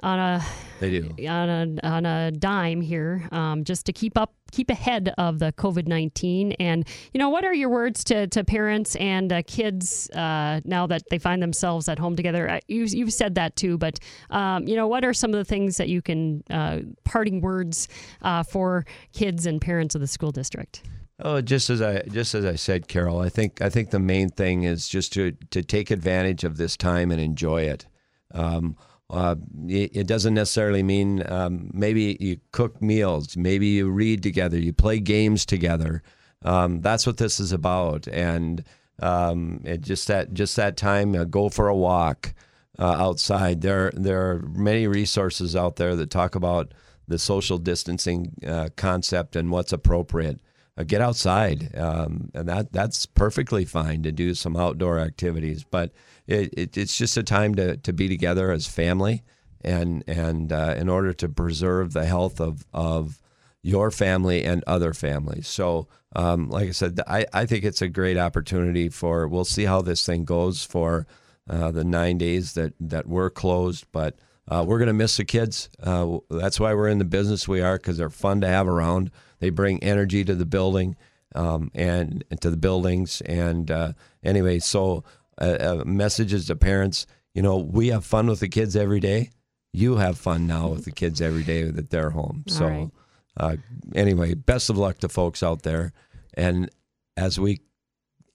on 0.00 0.18
a 0.18 0.44
They 0.80 1.00
do. 1.00 1.28
on 1.28 1.48
a 1.48 1.86
on 1.86 2.06
a 2.06 2.30
dime 2.30 2.80
here, 2.80 3.26
um, 3.32 3.64
just 3.64 3.86
to 3.86 3.92
keep 3.92 4.18
up, 4.18 4.34
keep 4.52 4.70
ahead 4.70 5.14
of 5.16 5.38
the 5.38 5.52
COVID 5.52 5.86
nineteen. 5.86 6.52
And 6.52 6.86
you 7.14 7.18
know, 7.18 7.30
what 7.30 7.44
are 7.44 7.54
your 7.54 7.70
words 7.70 8.04
to, 8.04 8.26
to 8.28 8.44
parents 8.44 8.94
and 8.96 9.32
uh, 9.32 9.42
kids 9.46 10.10
uh, 10.10 10.60
now 10.64 10.86
that 10.86 11.02
they 11.10 11.18
find 11.18 11.42
themselves 11.42 11.88
at 11.88 11.98
home 11.98 12.14
together? 12.14 12.48
Uh, 12.48 12.60
You 12.68 12.84
you've 12.84 13.12
said 13.12 13.34
that 13.36 13.56
too, 13.56 13.78
but 13.78 13.98
um, 14.30 14.68
you 14.68 14.76
know, 14.76 14.86
what 14.86 15.04
are 15.04 15.14
some 15.14 15.30
of 15.30 15.38
the 15.38 15.44
things 15.44 15.78
that 15.78 15.88
you 15.88 16.02
can 16.02 16.42
uh, 16.50 16.80
parting 17.04 17.40
words 17.40 17.88
uh, 18.22 18.42
for 18.42 18.84
kids 19.12 19.46
and 19.46 19.60
parents 19.60 19.94
of 19.94 20.00
the 20.02 20.06
school 20.06 20.30
district? 20.30 20.82
Oh, 21.18 21.40
just 21.40 21.70
as 21.70 21.80
I 21.80 22.02
just 22.02 22.34
as 22.34 22.44
I 22.44 22.56
said, 22.56 22.88
Carol, 22.88 23.20
I 23.20 23.30
think 23.30 23.62
I 23.62 23.70
think 23.70 23.90
the 23.90 23.98
main 23.98 24.28
thing 24.28 24.64
is 24.64 24.86
just 24.86 25.14
to 25.14 25.32
to 25.50 25.62
take 25.62 25.90
advantage 25.90 26.44
of 26.44 26.58
this 26.58 26.76
time 26.76 27.10
and 27.10 27.18
enjoy 27.18 27.62
it. 27.62 27.86
Um, 28.32 28.76
uh, 29.10 29.36
it, 29.68 29.96
it 29.96 30.06
doesn't 30.06 30.34
necessarily 30.34 30.82
mean 30.82 31.22
um, 31.30 31.70
maybe 31.72 32.16
you 32.18 32.38
cook 32.52 32.82
meals, 32.82 33.36
maybe 33.36 33.68
you 33.68 33.88
read 33.88 34.22
together, 34.22 34.58
you 34.58 34.72
play 34.72 34.98
games 34.98 35.46
together. 35.46 36.02
Um, 36.44 36.80
that's 36.80 37.06
what 37.06 37.16
this 37.16 37.40
is 37.40 37.52
about, 37.52 38.06
and 38.08 38.64
um, 39.00 39.60
it 39.64 39.80
just 39.80 40.08
that 40.08 40.34
just 40.34 40.56
that 40.56 40.76
time, 40.76 41.14
uh, 41.14 41.24
go 41.24 41.48
for 41.48 41.68
a 41.68 41.76
walk 41.76 42.34
uh, 42.78 42.84
outside. 42.84 43.62
There 43.62 43.90
there 43.94 44.30
are 44.30 44.42
many 44.48 44.86
resources 44.86 45.56
out 45.56 45.76
there 45.76 45.96
that 45.96 46.10
talk 46.10 46.34
about 46.34 46.72
the 47.08 47.18
social 47.18 47.58
distancing 47.58 48.34
uh, 48.46 48.68
concept 48.76 49.36
and 49.36 49.50
what's 49.50 49.72
appropriate 49.72 50.40
uh, 50.76 50.84
get 50.84 51.00
outside, 51.00 51.74
um, 51.76 52.30
and 52.34 52.48
that 52.48 52.72
that's 52.72 53.06
perfectly 53.06 53.64
fine 53.64 54.02
to 54.02 54.12
do 54.12 54.34
some 54.34 54.56
outdoor 54.56 54.98
activities. 54.98 55.64
But 55.64 55.92
it, 56.26 56.52
it, 56.56 56.76
it's 56.76 56.96
just 56.96 57.16
a 57.16 57.22
time 57.22 57.54
to, 57.54 57.76
to 57.78 57.92
be 57.92 58.08
together 58.08 58.50
as 58.50 58.66
family, 58.66 59.22
and 59.62 60.04
and 60.06 60.52
uh, 60.52 60.74
in 60.76 60.88
order 60.88 61.12
to 61.14 61.28
preserve 61.28 61.92
the 61.92 62.04
health 62.04 62.40
of 62.40 62.66
of 62.72 63.20
your 63.62 63.90
family 63.90 64.44
and 64.44 64.62
other 64.66 64.92
families. 64.92 65.48
So, 65.48 65.88
um, 66.14 66.48
like 66.50 66.68
I 66.68 66.72
said, 66.72 67.00
I, 67.06 67.26
I 67.32 67.46
think 67.46 67.64
it's 67.64 67.82
a 67.82 67.88
great 67.88 68.16
opportunity 68.16 68.88
for. 68.88 69.26
We'll 69.26 69.44
see 69.44 69.64
how 69.64 69.82
this 69.82 70.06
thing 70.06 70.24
goes 70.24 70.64
for 70.64 71.06
uh, 71.48 71.70
the 71.70 71.84
nine 71.84 72.18
days 72.18 72.54
that 72.54 72.74
that 72.80 73.06
we're 73.06 73.30
closed, 73.30 73.86
but. 73.92 74.18
Uh, 74.48 74.64
we're 74.64 74.78
going 74.78 74.86
to 74.86 74.92
miss 74.92 75.16
the 75.16 75.24
kids. 75.24 75.68
Uh, 75.82 76.18
that's 76.30 76.60
why 76.60 76.72
we're 76.72 76.86
in 76.86 76.98
the 76.98 77.04
business 77.04 77.48
we 77.48 77.60
are 77.60 77.78
because 77.78 77.96
they're 77.96 78.08
fun 78.08 78.40
to 78.40 78.46
have 78.46 78.68
around. 78.68 79.10
They 79.40 79.50
bring 79.50 79.82
energy 79.82 80.24
to 80.24 80.36
the 80.36 80.46
building 80.46 80.94
um, 81.34 81.72
and, 81.74 82.24
and 82.30 82.40
to 82.40 82.50
the 82.50 82.56
buildings. 82.56 83.20
And 83.22 83.68
uh, 83.70 83.92
anyway, 84.22 84.60
so 84.60 85.02
uh, 85.40 85.56
uh, 85.60 85.82
messages 85.84 86.46
to 86.46 86.56
parents: 86.56 87.06
you 87.34 87.42
know, 87.42 87.58
we 87.58 87.88
have 87.88 88.04
fun 88.04 88.26
with 88.26 88.40
the 88.40 88.48
kids 88.48 88.76
every 88.76 89.00
day. 89.00 89.30
You 89.72 89.96
have 89.96 90.16
fun 90.16 90.46
now 90.46 90.68
with 90.68 90.84
the 90.84 90.90
kids 90.90 91.20
every 91.20 91.42
day 91.42 91.64
that 91.64 91.90
they're 91.90 92.10
home. 92.10 92.44
All 92.48 92.54
so 92.54 92.66
right. 92.66 92.90
uh, 93.36 93.56
anyway, 93.94 94.34
best 94.34 94.70
of 94.70 94.78
luck 94.78 94.98
to 94.98 95.08
folks 95.08 95.42
out 95.42 95.62
there. 95.62 95.92
And 96.34 96.70
as 97.16 97.38
we 97.38 97.60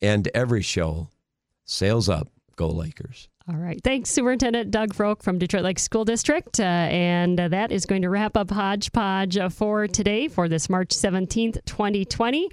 end 0.02 0.30
every 0.36 0.62
show, 0.62 1.10
sails 1.66 2.10
up, 2.10 2.28
go 2.56 2.68
Lakers. 2.68 3.28
All 3.50 3.58
right. 3.58 3.82
Thanks, 3.84 4.10
Superintendent 4.12 4.72
Doug 4.72 4.94
Froke 4.94 5.24
from 5.24 5.40
Detroit 5.40 5.64
Lake 5.64 5.80
School 5.80 6.06
District. 6.06 6.60
Uh, 6.60 6.64
and 6.64 7.40
uh, 7.40 7.48
that 7.48 7.72
is 7.72 7.86
going 7.86 8.04
to 8.04 8.10
wrap 8.10 8.38
up 8.38 8.52
Hodgepodge 8.52 9.38
uh, 9.38 9.50
for 9.50 9.88
today 9.88 10.28
for 10.28 10.48
this 10.48 10.70
March 10.70 10.90
17th, 10.90 11.66
2020. 11.66 12.50